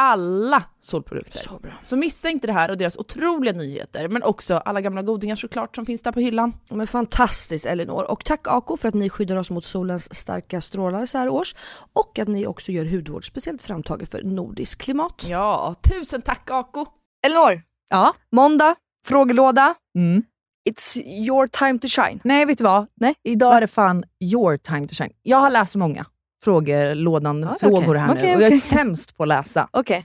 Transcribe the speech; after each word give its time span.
Alla 0.00 0.62
solprodukter. 0.80 1.38
Så 1.38 1.58
bra. 1.58 1.72
Så 1.82 1.96
missa 1.96 2.28
inte 2.30 2.46
det 2.46 2.52
här 2.52 2.70
och 2.70 2.76
deras 2.76 2.96
otroliga 2.96 3.52
nyheter, 3.52 4.08
men 4.08 4.22
också 4.22 4.54
alla 4.54 4.80
gamla 4.80 5.02
godingar 5.02 5.36
såklart 5.36 5.76
som 5.76 5.86
finns 5.86 6.02
där 6.02 6.12
på 6.12 6.20
hyllan. 6.20 6.52
Men 6.70 6.86
fantastiskt 6.86 7.66
Elinor. 7.66 8.10
Och 8.10 8.24
tack 8.24 8.40
Ako 8.48 8.76
för 8.76 8.88
att 8.88 8.94
ni 8.94 9.10
skyddar 9.10 9.36
oss 9.36 9.50
mot 9.50 9.64
solens 9.64 10.14
starka 10.14 10.60
strålar 10.60 11.06
så 11.06 11.18
här 11.18 11.28
års. 11.28 11.54
Och 11.92 12.18
att 12.18 12.28
ni 12.28 12.46
också 12.46 12.72
gör 12.72 12.84
hudvård 12.84 13.26
speciellt 13.26 13.62
framtaget 13.62 14.10
för 14.10 14.22
nordiskt 14.22 14.80
klimat. 14.82 15.24
Ja, 15.28 15.74
tusen 15.90 16.22
tack 16.22 16.50
Aco! 16.50 16.86
Elinor, 17.26 17.62
Ja. 17.90 18.14
måndag, 18.32 18.74
frågelåda. 19.06 19.74
Mm. 19.98 20.22
It's 20.70 20.98
your 21.06 21.46
time 21.46 21.78
to 21.78 21.86
shine. 21.88 22.20
Nej, 22.24 22.44
vet 22.44 22.58
du 22.58 22.64
vad? 22.64 22.86
Nej. 22.94 23.14
Idag 23.24 23.56
är 23.56 23.60
det 23.60 23.66
fan 23.66 24.04
your 24.20 24.56
time 24.56 24.88
to 24.88 24.94
shine. 24.94 25.12
Jag 25.22 25.36
har 25.38 25.50
läst 25.50 25.74
många 25.74 26.06
frågelådan, 26.46 27.42
Ja, 27.42 27.56
frågor 27.60 27.88
okej. 27.88 27.98
här 28.00 28.14
nu 28.14 28.20
Okej, 28.20 28.36
och 28.36 28.42
jag 28.42 28.52
är 28.52 28.56
sämst 28.56 29.16
på 29.16 29.22
att 29.22 29.28
läsa. 29.28 29.68
Okej. 29.70 30.04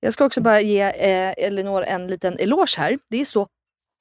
Jag 0.00 0.12
ska 0.12 0.24
också 0.24 0.40
bara 0.40 0.60
ge 0.60 0.80
eh, 0.82 1.46
Elinor 1.46 1.82
en 1.82 2.06
liten 2.06 2.38
eloge 2.38 2.74
här. 2.78 2.98
Det 3.10 3.20
är 3.20 3.24
så 3.24 3.48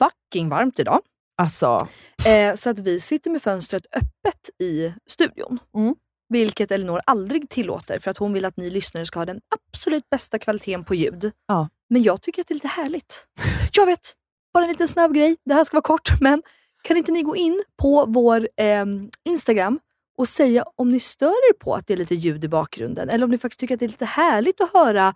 fucking 0.03 0.49
varmt 0.49 0.79
idag. 0.79 0.99
Alltså, 1.38 1.88
Eh, 2.27 2.55
så 2.55 2.69
att 2.69 2.79
vi 2.79 2.99
sitter 2.99 3.31
med 3.31 3.41
fönstret 3.41 3.85
öppet 3.95 4.61
i 4.61 4.94
studion. 5.09 5.59
Mm. 5.77 5.95
Vilket 6.29 6.71
Elinor 6.71 7.01
aldrig 7.05 7.49
tillåter 7.49 8.00
för 8.00 8.11
att 8.11 8.17
hon 8.17 8.33
vill 8.33 8.45
att 8.45 8.57
ni 8.57 8.69
lyssnare 8.69 9.05
ska 9.05 9.19
ha 9.19 9.25
den 9.25 9.41
absolut 9.55 10.09
bästa 10.09 10.39
kvaliteten 10.39 10.83
på 10.83 10.95
ljud. 10.95 11.31
Ja. 11.47 11.69
Men 11.89 12.03
jag 12.03 12.21
tycker 12.21 12.41
att 12.41 12.47
det 12.47 12.51
är 12.51 12.55
lite 12.55 12.67
härligt. 12.67 13.27
Jag 13.77 13.85
vet, 13.85 14.13
bara 14.53 14.63
en 14.63 14.69
liten 14.69 14.88
snabb 14.88 15.13
grej. 15.13 15.35
Det 15.45 15.53
här 15.53 15.63
ska 15.63 15.75
vara 15.75 15.81
kort, 15.81 16.09
men 16.21 16.41
kan 16.83 16.97
inte 16.97 17.11
ni 17.11 17.21
gå 17.21 17.35
in 17.35 17.63
på 17.81 18.05
vår 18.07 18.47
eh, 18.57 18.85
Instagram 19.25 19.79
och 20.18 20.28
säga 20.28 20.66
om 20.75 20.90
ni 20.90 21.00
stör 21.00 21.50
er 21.50 21.53
på 21.53 21.75
att 21.75 21.88
det 21.88 21.94
är 21.94 21.97
lite 21.97 22.16
ljud 22.16 22.44
i 22.44 22.47
bakgrunden 22.47 23.09
eller 23.09 23.24
om 23.24 23.31
ni 23.31 23.38
faktiskt 23.38 23.59
tycker 23.59 23.74
att 23.74 23.79
det 23.79 23.85
är 23.85 23.90
lite 23.90 24.06
härligt 24.06 24.62
att 24.62 24.74
höra 24.74 25.13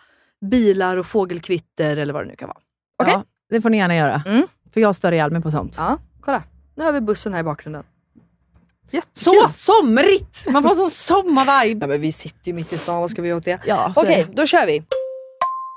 bilar 0.52 0.98
och 0.98 1.06
fågelkvitter 1.06 1.98
eller 1.98 2.14
vad 2.14 2.24
det 2.24 2.28
nu 2.28 2.36
kan 2.36 2.48
vara. 2.48 2.58
Okej? 3.04 3.14
ja, 3.14 3.24
det 3.50 3.62
får 3.62 3.70
ni 3.70 3.78
gärna 3.78 3.96
göra. 3.96 4.24
Mm. 4.28 4.48
För 4.74 4.82
jag 4.82 4.96
stör 4.96 5.12
ihjäl 5.12 5.32
mig 5.32 5.42
på 5.42 5.52
sånt. 5.52 5.76
Ja, 5.78 5.98
kolla. 6.22 6.44
Nu 6.76 6.84
har 6.84 6.92
vi 6.92 7.02
bussen 7.02 7.34
här 7.34 7.40
i 7.40 7.44
bakgrunden. 7.44 7.84
Så 8.92 8.96
Jättekul. 9.34 9.52
somrigt! 9.52 10.48
Man 10.50 10.64
får 10.64 10.76
sån 10.76 10.92
sommarvibe. 10.92 11.84
Ja, 11.86 11.88
men 11.88 12.02
vi 12.02 12.12
sitter 12.12 12.48
ju 12.48 12.54
mitt 12.54 12.74
i 12.74 12.78
stan, 12.78 13.02
vad 13.02 13.10
ska 13.10 13.22
vi 13.22 13.28
göra 13.28 13.38
åt 13.38 13.46
det? 13.46 13.60
Ja, 13.66 13.92
så 13.96 14.02
Okej, 14.02 14.26
det. 14.30 14.34
då 14.42 14.46
kör 14.46 14.66
vi. 14.66 14.84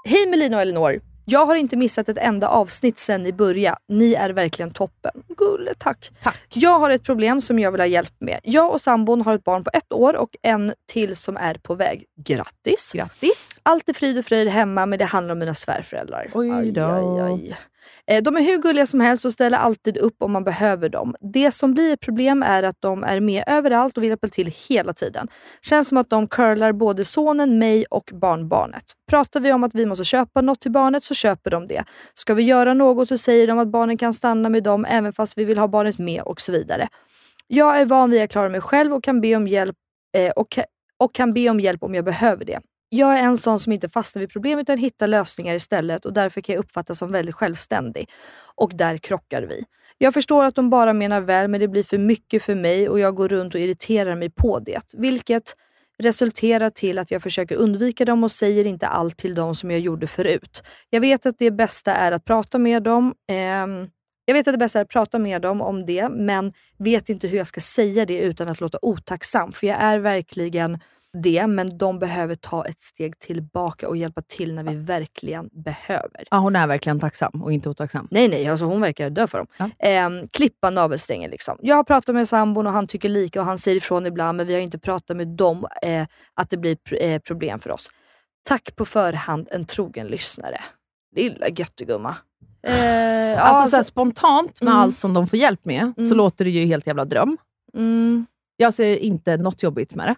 Hej 0.09 0.27
Melina 0.31 0.57
och 0.57 0.63
Elinor. 0.63 1.01
Jag 1.31 1.47
har 1.47 1.57
inte 1.57 1.77
missat 1.77 2.09
ett 2.09 2.19
enda 2.19 2.49
avsnitt 2.49 2.99
sen 2.99 3.23
ni 3.23 3.33
började. 3.33 3.79
Ni 3.89 4.15
är 4.15 4.31
verkligen 4.31 4.71
toppen. 4.71 5.13
Gulle, 5.37 5.75
tack. 5.79 6.11
Tack. 6.23 6.37
Jag 6.53 6.81
har 6.81 6.91
ett 6.91 7.03
problem 7.03 7.41
som 7.41 7.59
jag 7.59 7.73
vill 7.73 7.81
ha 7.81 7.87
hjälp 7.87 8.15
med. 8.19 8.41
Jag 8.43 8.73
och 8.73 8.81
sambon 8.81 9.21
har 9.21 9.35
ett 9.35 9.45
barn 9.45 9.65
på 9.65 9.71
ett 9.73 9.93
år 9.93 10.17
och 10.17 10.31
en 10.43 10.73
till 10.93 11.17
som 11.17 11.37
är 11.37 11.55
på 11.55 11.75
väg. 11.75 12.05
Grattis! 12.17 12.93
Grattis! 12.95 13.61
Allt 13.63 13.89
är 13.89 13.93
frid 13.93 14.19
och 14.19 14.25
fröjd 14.25 14.49
hemma 14.49 14.87
men 14.87 14.99
det 14.99 15.05
handlar 15.05 15.33
om 15.33 15.39
mina 15.39 15.55
svärföräldrar. 15.55 16.31
Oj 16.35 16.73
då. 16.73 16.85
Aj, 16.85 17.21
aj, 17.21 17.33
aj. 17.33 17.57
Eh, 18.07 18.23
de 18.23 18.37
är 18.37 18.43
hur 18.43 18.59
gulliga 18.59 18.87
som 18.87 19.01
helst 19.01 19.25
och 19.25 19.33
ställer 19.33 19.59
alltid 19.59 19.97
upp 19.97 20.23
om 20.23 20.33
man 20.33 20.45
behöver 20.45 20.89
dem. 20.89 21.15
Det 21.21 21.51
som 21.51 21.75
blir 21.75 21.93
ett 21.93 22.01
problem 22.01 22.43
är 22.43 22.63
att 22.63 22.77
de 22.81 23.05
är 23.05 23.21
med 23.21 23.45
överallt 23.47 23.97
och 23.97 24.03
vill 24.03 24.09
hjälpa 24.11 24.29
till 24.29 24.55
hela 24.69 24.93
tiden. 24.93 25.29
Känns 25.63 25.89
som 25.89 25.99
att 25.99 26.11
de 26.11 26.29
curlar 26.29 26.73
både 26.73 27.05
sonen, 27.05 27.59
mig 27.59 27.85
och 27.91 28.11
barnbarnet. 28.13 28.85
Pratar 29.11 29.41
vi 29.41 29.53
om 29.53 29.65
att 29.65 29.75
vi 29.75 29.87
måste 29.87 30.05
köpa 30.05 30.41
något 30.41 30.61
till 30.61 30.71
barnet 30.71 31.05
så 31.05 31.15
köper 31.15 31.51
de 31.51 31.67
det. 31.67 31.85
Ska 32.15 32.35
vi 32.35 32.43
göra 32.43 32.75
något 32.75 33.09
så 33.09 33.19
säger 33.19 33.47
de 33.47 33.59
att 33.59 33.69
barnen 33.69 33.99
kan 33.99 34.15
stanna 34.15 34.49
med 34.49 34.63
dem 34.63 34.85
även 34.85 35.13
fast 35.13 35.39
vi 35.39 35.45
vill 35.45 35.59
ha 35.59 35.69
barnet 35.69 35.99
med 35.99 36.23
och 36.23 36.41
så 36.41 36.53
vidare. 36.53 36.89
Jag 37.47 37.81
är 37.81 37.87
van 37.87 38.11
vid 38.11 38.23
att 38.23 38.31
klara 38.31 38.49
mig 38.49 38.61
själv 38.61 38.93
och 38.93 39.05
kan 39.05 39.21
be 39.21 39.37
om 39.37 39.47
hjälp, 39.47 39.77
eh, 40.17 40.31
och, 40.31 40.59
och 40.99 41.15
kan 41.15 41.33
be 41.33 41.49
om 41.49 41.61
hjälp 41.61 41.83
om 41.83 41.95
jag 41.95 42.05
behöver 42.05 42.45
det. 42.45 42.61
Jag 42.93 43.19
är 43.19 43.23
en 43.23 43.37
sån 43.37 43.61
som 43.61 43.73
inte 43.73 43.89
fastnar 43.89 44.21
vid 44.21 44.31
problem 44.31 44.59
utan 44.59 44.79
hittar 44.79 45.07
lösningar 45.07 45.55
istället 45.55 46.05
och 46.05 46.13
därför 46.13 46.41
kan 46.41 46.55
jag 46.55 46.61
uppfattas 46.61 46.99
som 46.99 47.13
väldigt 47.13 47.35
självständig. 47.35 48.11
Och 48.55 48.71
där 48.75 48.99
krockar 48.99 49.43
vi. 49.43 49.65
Jag 49.99 50.15
förstår 50.15 50.45
att 50.45 50.55
de 50.55 50.71
bara 50.71 50.93
menar 50.93 51.21
väl 51.21 51.49
men 51.49 51.61
det 51.61 51.69
blir 51.69 51.83
för 51.83 51.99
mycket 51.99 52.43
för 52.43 52.55
mig 52.55 52.89
och 52.89 53.01
jag 53.01 53.15
går 53.15 53.29
runt 53.29 53.55
och 53.55 53.61
irriterar 53.61 54.17
mig 54.17 54.31
på 54.31 54.59
det. 54.59 54.95
Vilket 54.97 55.55
resulterar 55.99 56.71
till 56.71 56.99
att 56.99 57.11
jag 57.11 57.23
försöker 57.23 57.57
undvika 57.57 58.05
dem 58.05 58.25
och 58.25 58.33
säger 58.33 58.65
inte 58.65 58.87
allt 58.87 59.17
till 59.19 59.35
dem 59.35 59.55
som 59.55 59.71
jag 59.71 59.81
gjorde 59.81 60.07
förut. 60.07 60.63
Jag 60.91 61.01
vet 61.01 61.27
att 61.27 61.39
det 61.39 61.51
bästa 61.51 61.95
är 61.95 62.13
att 62.13 62.25
prata 62.25 62.59
med 62.59 62.83
dem. 62.83 63.15
ehm, 63.29 63.89
jag 64.25 64.35
vet 64.35 64.49
att 64.49 64.55
det 64.55 64.59
bästa 64.59 64.79
är 64.79 64.83
att 64.83 64.89
prata 64.91 65.19
med 65.19 65.43
dem 65.43 65.61
om 65.61 65.87
det, 65.87 66.09
men 66.09 66.53
vet 66.79 67.09
inte 67.09 67.29
hur 67.29 67.39
jag 67.39 67.47
ska 67.47 67.61
säga 67.61 68.07
det 68.07 68.21
utan 68.21 68.49
att 68.49 68.61
låta 68.61 68.79
otacksam. 68.83 69.53
För 69.53 69.67
jag 69.67 69.77
är 69.81 69.99
verkligen 69.99 70.79
det, 71.13 71.47
men 71.47 71.79
de 71.79 71.99
behöver 71.99 72.35
ta 72.35 72.67
ett 72.67 72.81
steg 72.81 73.19
tillbaka 73.19 73.89
och 73.89 73.97
hjälpa 73.97 74.23
till 74.23 74.55
när 74.55 74.65
vi 74.65 74.75
verkligen 74.77 75.49
behöver. 75.53 76.25
Ja, 76.31 76.37
hon 76.39 76.57
är 76.57 76.67
verkligen 76.67 77.01
tacksam 77.01 77.43
och 77.43 77.53
inte 77.53 77.69
otacksam. 77.69 78.09
Nej, 78.11 78.29
nej, 78.29 78.49
alltså 78.49 78.65
hon 78.65 78.81
verkar 78.81 79.11
dö 79.11 79.27
för 79.27 79.39
dem. 79.39 79.47
Ja. 79.57 79.71
Ehm, 79.79 80.29
klippa 80.29 80.71
navelsträngen 80.71 81.31
liksom. 81.31 81.59
Jag 81.63 81.77
har 81.77 81.85
pratat 81.85 82.15
med 82.15 82.29
sambon 82.29 82.67
och 82.67 82.73
han 82.73 82.87
tycker 82.87 83.09
lika 83.09 83.41
och 83.41 83.47
han 83.47 83.59
säger 83.59 83.77
ifrån 83.77 84.07
ibland, 84.07 84.37
men 84.37 84.47
vi 84.47 84.55
har 84.55 84.61
inte 84.61 84.79
pratat 84.79 85.17
med 85.17 85.29
dem 85.29 85.67
eh, 85.83 86.07
att 86.35 86.51
det 86.51 86.57
blir 86.57 86.75
pr- 86.77 86.99
eh, 87.03 87.19
problem 87.19 87.61
för 87.61 87.71
oss. 87.71 87.91
Tack 88.43 88.77
på 88.77 88.85
förhand, 88.85 89.49
en 89.51 89.65
trogen 89.65 90.07
lyssnare. 90.07 90.61
Lilla 91.17 91.49
göttegumma. 91.49 92.17
Eh, 92.67 92.75
ja, 92.77 93.39
alltså, 93.41 93.71
så 93.71 93.77
alltså- 93.77 93.91
spontant 93.91 94.63
med 94.63 94.71
Mm. 94.73 94.83
allt 94.83 94.99
som 94.99 95.15
de 95.15 95.27
får 95.27 95.39
hjälp 95.39 95.65
med, 95.65 95.93
så 95.97 96.03
Mm. 96.03 96.17
låter 96.17 96.45
det 96.45 96.51
ju 96.51 96.67
helt 96.67 96.87
jävla 96.87 97.05
dröm. 97.05 97.37
mm, 97.77 98.27
Jag 98.57 98.75
ser 98.75 98.97
inte 98.97 99.37
något 99.37 99.63
jobbigt 99.63 99.95
med 99.95 100.07
det. 100.09 100.15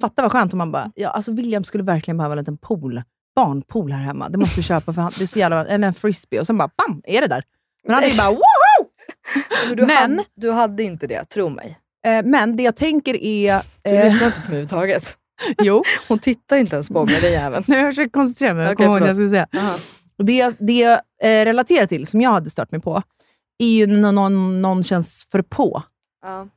Fatta 0.00 0.22
vad 0.22 0.32
skönt 0.32 0.52
om 0.52 0.58
man 0.58 0.72
bara, 0.72 0.92
ja, 0.94 1.08
alltså 1.08 1.32
William 1.32 1.64
skulle 1.64 1.84
verkligen 1.84 2.16
behöva 2.18 2.32
en 2.32 2.38
liten 2.38 2.58
pool, 2.58 3.02
barnpool 3.36 3.92
här 3.92 4.02
hemma. 4.04 4.28
Det 4.28 4.38
måste 4.38 4.56
vi 4.56 4.62
köpa 4.62 4.92
för 4.92 5.02
han, 5.02 5.12
det 5.18 5.24
är 5.24 5.26
så 5.26 5.38
jävla, 5.38 5.66
eller 5.66 5.86
en 5.88 5.94
frisbee. 5.94 6.40
Och 6.40 6.46
sen 6.46 6.58
bara, 6.58 6.70
bam, 6.76 7.02
är 7.04 7.20
det 7.20 7.26
där. 7.26 7.44
Men 7.84 7.94
han 7.94 8.04
är 8.04 8.16
bara, 8.16 8.30
woho! 8.30 8.88
men 9.68 9.76
du, 9.76 9.86
Men- 9.86 9.96
hade, 9.96 10.24
du 10.36 10.50
hade 10.50 10.82
inte 10.82 11.06
det, 11.06 11.24
tro 11.24 11.48
mig. 11.48 11.78
Eh, 12.06 12.24
men 12.24 12.56
det 12.56 12.62
jag 12.62 12.76
tänker 12.76 13.14
är... 13.24 13.62
Du 13.82 13.90
Eh, 13.90 14.04
lyssnar 14.04 14.26
inte 14.26 14.40
på 14.40 14.50
mig 14.50 14.60
överhuvudtaget. 14.60 15.16
jo, 15.62 15.82
Hon 16.08 16.18
tittar 16.18 16.56
inte 16.56 16.76
ens 16.76 16.88
på 16.88 17.06
mig, 17.06 17.20
den 17.20 17.32
jäveln. 17.32 17.64
nu 17.68 17.76
jag 17.76 17.90
försöker 17.90 18.10
koncentrera 18.10 18.54
mig. 18.54 18.74
Vad 18.74 19.02
jag 19.02 19.16
skulle 19.16 19.28
säga. 19.30 19.46
Aha. 19.56 19.76
Och 20.18 20.24
det 20.24 20.54
det 20.58 20.72
jag 20.78 20.92
eh, 21.22 21.44
relaterar 21.44 21.86
till, 21.86 22.06
som 22.06 22.20
jag 22.20 22.30
hade 22.30 22.50
stört 22.50 22.70
mig 22.70 22.80
på, 22.80 23.02
är 23.58 23.66
ju 23.66 23.86
när 23.86 24.12
någon, 24.12 24.62
någon 24.62 24.84
känns 24.84 25.28
för 25.30 25.42
på. 25.42 25.82
Ja. 26.22 26.48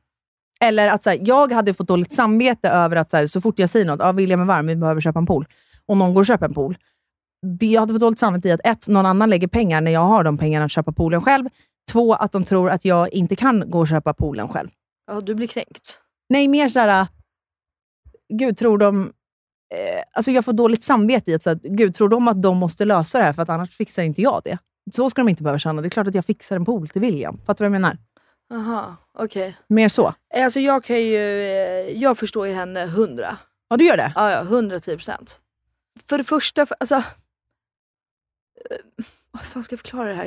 Eller 0.60 0.88
att 0.88 1.02
så 1.02 1.10
här, 1.10 1.20
jag 1.22 1.52
hade 1.52 1.74
fått 1.74 1.88
dåligt 1.88 2.12
samvete 2.12 2.68
över 2.68 2.96
att 2.96 3.10
så, 3.10 3.16
här, 3.16 3.26
så 3.26 3.40
fort 3.40 3.58
jag 3.58 3.70
säger 3.70 3.86
något, 3.86 4.00
ah, 4.00 4.12
William 4.12 4.40
är 4.40 4.44
varm, 4.44 4.66
vi 4.66 4.76
behöver 4.76 5.00
köpa 5.00 5.18
en 5.18 5.26
pool, 5.26 5.46
och 5.86 5.96
någon 5.96 6.14
går 6.14 6.20
och 6.20 6.26
köper 6.26 6.46
en 6.46 6.54
pool. 6.54 6.76
Det 7.58 7.66
jag 7.66 7.80
hade 7.80 7.94
fått 7.94 8.00
dåligt 8.00 8.18
samvete 8.18 8.48
i 8.48 8.52
att 8.52 8.60
ett, 8.64 8.88
någon 8.88 9.06
annan 9.06 9.30
lägger 9.30 9.48
pengar 9.48 9.80
när 9.80 9.90
jag 9.90 10.00
har 10.00 10.24
de 10.24 10.38
pengarna 10.38 10.64
att 10.64 10.72
köpa 10.72 10.92
poolen 10.92 11.22
själv. 11.22 11.48
Två, 11.92 12.14
att 12.14 12.32
de 12.32 12.44
tror 12.44 12.70
att 12.70 12.84
jag 12.84 13.12
inte 13.12 13.36
kan 13.36 13.70
gå 13.70 13.78
och 13.78 13.88
köpa 13.88 14.14
poolen 14.14 14.48
själv. 14.48 14.68
ja, 15.06 15.20
du 15.20 15.34
blir 15.34 15.46
kränkt. 15.46 16.00
Nej, 16.28 16.48
mer 16.48 16.68
såhär, 16.68 17.06
gud 18.28 18.56
tror 18.56 18.78
de... 18.78 19.12
Eh, 19.74 20.02
alltså 20.12 20.30
jag 20.30 20.44
får 20.44 20.52
dåligt 20.52 20.82
samvete 20.82 21.30
i 21.30 21.34
att, 21.34 21.42
så 21.42 21.50
här, 21.50 21.58
gud 21.62 21.94
tror 21.94 22.08
de 22.08 22.28
att 22.28 22.42
de 22.42 22.56
måste 22.56 22.84
lösa 22.84 23.18
det 23.18 23.24
här 23.24 23.32
för 23.32 23.42
att 23.42 23.48
annars 23.48 23.76
fixar 23.76 24.02
inte 24.02 24.22
jag 24.22 24.40
det. 24.44 24.58
Så 24.92 25.10
ska 25.10 25.20
de 25.22 25.28
inte 25.28 25.42
behöva 25.42 25.58
känna. 25.58 25.82
Det 25.82 25.88
är 25.88 25.90
klart 25.90 26.06
att 26.06 26.14
jag 26.14 26.24
fixar 26.24 26.56
en 26.56 26.64
pool 26.64 26.88
till 26.88 27.00
William. 27.00 27.38
Fattar 27.38 27.64
du 27.64 27.68
vad 27.68 27.74
jag 27.76 27.82
menar? 27.82 27.98
Aha, 28.54 28.96
okej. 29.12 29.56
Mer 29.68 29.88
så. 29.88 30.14
Alltså 30.34 30.60
jag 30.60 30.84
kan 30.84 30.96
ju, 31.02 31.16
eh, 31.16 32.02
jag 32.02 32.18
förstår 32.18 32.46
ju 32.46 32.52
henne 32.52 32.86
hundra. 32.86 33.38
Ja, 33.68 33.76
du 33.76 33.84
gör 33.86 33.96
det? 33.96 34.12
Ja, 34.14 34.30
ja, 34.32 34.40
110 34.42 34.96
procent. 34.96 35.40
För 36.08 36.18
det 36.18 36.24
första, 36.24 36.66
för, 36.66 36.76
alltså... 36.80 36.94
eh, 36.94 37.02
Hur 39.32 39.44
fan 39.46 39.64
ska 39.64 39.72
jag 39.72 39.80
förklara 39.80 40.08
det 40.08 40.14
här? 40.14 40.26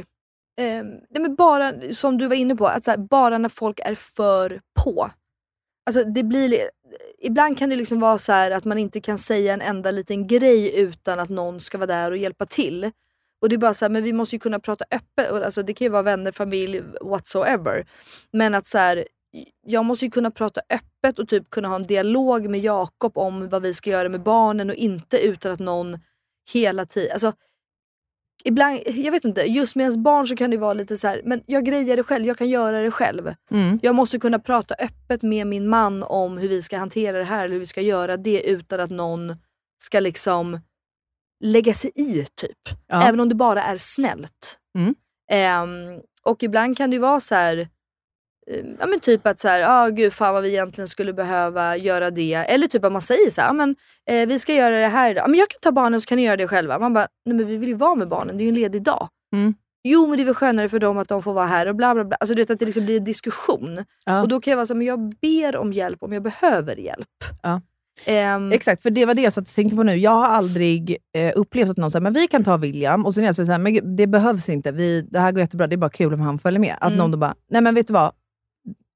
Eh, 0.59 0.83
nej 0.83 1.21
men 1.21 1.35
bara, 1.35 1.73
som 1.93 2.17
du 2.17 2.27
var 2.27 2.35
inne 2.35 2.55
på, 2.55 2.67
att 2.67 2.87
här, 2.87 2.97
bara 2.97 3.37
när 3.37 3.49
folk 3.49 3.79
är 3.79 3.95
för 3.95 4.61
på. 4.83 5.11
Alltså 5.85 6.03
det 6.03 6.23
blir, 6.23 6.47
li- 6.47 6.69
ibland 7.19 7.57
kan 7.57 7.69
det 7.69 7.75
liksom 7.75 7.99
vara 7.99 8.17
så 8.17 8.31
här 8.31 8.51
att 8.51 8.65
man 8.65 8.77
inte 8.77 9.01
kan 9.01 9.17
säga 9.17 9.53
en 9.53 9.61
enda 9.61 9.91
liten 9.91 10.27
grej 10.27 10.79
utan 10.81 11.19
att 11.19 11.29
någon 11.29 11.61
ska 11.61 11.77
vara 11.77 11.87
där 11.87 12.11
och 12.11 12.17
hjälpa 12.17 12.45
till. 12.45 12.91
Och 13.41 13.49
det 13.49 13.55
är 13.55 13.57
bara 13.57 13.73
så 13.73 13.85
här, 13.85 13.89
men 13.89 14.03
vi 14.03 14.13
måste 14.13 14.35
ju 14.35 14.39
kunna 14.39 14.59
prata 14.59 14.85
öppet. 14.91 15.31
Alltså 15.31 15.63
det 15.63 15.73
kan 15.73 15.85
ju 15.85 15.91
vara 15.91 16.03
vänner, 16.03 16.31
familj, 16.31 16.81
whatsoever. 17.01 17.85
Men 18.31 18.55
att 18.55 18.67
så 18.67 18.77
här, 18.77 19.05
jag 19.65 19.85
måste 19.85 20.05
ju 20.05 20.11
kunna 20.11 20.31
prata 20.31 20.61
öppet 20.69 21.19
och 21.19 21.29
typ 21.29 21.49
kunna 21.49 21.67
ha 21.67 21.75
en 21.75 21.87
dialog 21.87 22.49
med 22.49 22.59
Jakob 22.59 23.17
om 23.17 23.49
vad 23.49 23.61
vi 23.61 23.73
ska 23.73 23.89
göra 23.89 24.09
med 24.09 24.23
barnen 24.23 24.69
och 24.69 24.75
inte 24.75 25.19
utan 25.19 25.51
att 25.51 25.59
någon 25.59 25.97
hela 26.53 26.85
tiden... 26.85 27.11
Alltså, 27.13 27.33
ibland, 28.43 28.79
jag 28.85 29.11
vet 29.11 29.25
inte, 29.25 29.41
just 29.41 29.75
med 29.75 29.83
ens 29.83 29.97
barn 29.97 30.27
så 30.27 30.35
kan 30.35 30.51
det 30.51 30.57
vara 30.57 30.73
lite 30.73 30.97
så 30.97 31.07
här, 31.07 31.21
men 31.25 31.43
jag 31.45 31.65
grejer 31.65 31.97
det 31.97 32.03
själv, 32.03 32.25
jag 32.25 32.37
kan 32.37 32.49
göra 32.49 32.81
det 32.81 32.91
själv. 32.91 33.33
Mm. 33.51 33.79
Jag 33.81 33.95
måste 33.95 34.19
kunna 34.19 34.39
prata 34.39 34.75
öppet 34.79 35.23
med 35.23 35.47
min 35.47 35.67
man 35.67 36.03
om 36.03 36.37
hur 36.37 36.49
vi 36.49 36.61
ska 36.61 36.77
hantera 36.77 37.17
det 37.17 37.23
här 37.23 37.45
eller 37.45 37.53
hur 37.53 37.59
vi 37.59 37.65
ska 37.65 37.81
göra 37.81 38.17
det 38.17 38.41
utan 38.41 38.79
att 38.79 38.89
någon 38.89 39.35
ska 39.83 39.99
liksom 39.99 40.59
lägga 41.39 41.73
sig 41.73 41.91
i 41.95 42.25
typ. 42.35 42.57
Ja. 42.87 43.03
Även 43.03 43.19
om 43.19 43.29
det 43.29 43.35
bara 43.35 43.63
är 43.63 43.77
snällt. 43.77 44.57
Mm. 44.77 44.95
Ehm, 45.31 46.01
och 46.23 46.43
ibland 46.43 46.77
kan 46.77 46.89
det 46.89 46.93
ju 46.93 47.01
vara 47.01 47.19
så 47.19 47.35
här, 47.35 47.57
eh, 48.51 48.65
ja 48.79 48.85
men 48.85 48.99
typ 48.99 49.27
att 49.27 49.39
så 49.39 49.47
här, 49.47 49.63
ah, 49.67 49.89
gud 49.89 50.13
fan 50.13 50.33
vad 50.33 50.43
vi 50.43 50.49
egentligen 50.49 50.87
skulle 50.87 51.13
behöva 51.13 51.77
göra 51.77 52.09
det. 52.11 52.33
Eller 52.33 52.67
typ 52.67 52.85
att 52.85 52.91
man 52.91 53.01
säger 53.01 53.29
så 53.29 53.41
här, 53.41 53.49
ah, 53.49 53.53
men, 53.53 53.75
eh, 54.09 54.27
vi 54.27 54.39
ska 54.39 54.53
göra 54.53 54.79
det 54.79 54.87
här 54.87 55.11
idag. 55.11 55.23
Ah, 55.23 55.27
men 55.27 55.39
jag 55.39 55.49
kan 55.49 55.59
ta 55.61 55.71
barnen 55.71 56.01
så 56.01 56.07
kan 56.07 56.15
ni 56.15 56.23
göra 56.23 56.37
det 56.37 56.47
själva. 56.47 56.79
Man 56.79 56.93
bara, 56.93 57.07
nej 57.25 57.35
men 57.35 57.47
vi 57.47 57.57
vill 57.57 57.69
ju 57.69 57.75
vara 57.75 57.95
med 57.95 58.07
barnen, 58.07 58.37
det 58.37 58.43
är 58.43 58.45
ju 58.45 58.49
en 58.49 58.55
ledig 58.55 58.83
dag. 58.83 59.07
Mm. 59.33 59.53
Jo 59.83 60.07
men 60.07 60.17
det 60.17 60.23
är 60.23 60.25
väl 60.25 60.35
skönare 60.35 60.69
för 60.69 60.79
dem 60.79 60.97
att 60.97 61.07
de 61.07 61.23
får 61.23 61.33
vara 61.33 61.45
här 61.45 61.65
och 61.65 61.75
bla 61.75 61.93
bla 61.93 62.05
bla. 62.05 62.17
Alltså 62.19 62.35
du 62.35 62.41
vet 62.41 62.49
att 62.49 62.59
det 62.59 62.65
liksom 62.65 62.85
blir 62.85 62.97
en 62.97 63.03
diskussion. 63.03 63.85
Ja. 64.05 64.21
Och 64.21 64.27
då 64.27 64.41
kan 64.41 64.51
jag 64.51 64.55
vara 64.55 64.65
så 64.65 64.73
här, 64.73 64.77
men 64.77 64.87
jag 64.87 65.15
ber 65.21 65.57
om 65.57 65.73
hjälp 65.73 66.03
om 66.03 66.13
jag 66.13 66.23
behöver 66.23 66.75
hjälp. 66.75 67.07
Ja. 67.43 67.61
Ehm, 68.05 68.51
Exakt, 68.51 68.81
för 68.81 68.89
det 68.89 69.05
var 69.05 69.13
det 69.13 69.21
jag 69.21 69.33
satt 69.33 69.47
och 69.47 69.53
tänkte 69.55 69.75
på 69.75 69.83
nu. 69.83 69.95
Jag 69.95 70.11
har 70.11 70.25
aldrig 70.25 70.97
eh, 71.13 71.31
upplevt 71.35 71.69
att 71.69 71.77
någon 71.77 71.91
säger 71.91 72.01
men 72.01 72.13
vi 72.13 72.27
kan 72.27 72.43
ta 72.43 72.57
William, 72.57 73.05
och 73.05 73.13
sen 73.13 73.23
är 73.23 73.27
jag 73.27 73.35
så 73.35 73.43
här, 73.43 73.57
men 73.57 73.95
det 73.95 74.07
behövs 74.07 74.49
inte. 74.49 74.71
Vi, 74.71 75.01
det 75.01 75.19
här 75.19 75.31
går 75.31 75.39
jättebra, 75.39 75.67
det 75.67 75.75
är 75.75 75.77
bara 75.77 75.89
kul 75.89 76.13
om 76.13 76.19
han 76.21 76.39
följer 76.39 76.59
med. 76.59 76.75
Att 76.79 76.87
Mm. 76.87 76.97
någon 76.97 77.11
då 77.11 77.17
bara, 77.17 77.35
nej 77.49 77.61
men 77.61 77.75
vet 77.75 77.87
du 77.87 77.93
vad? 77.93 78.11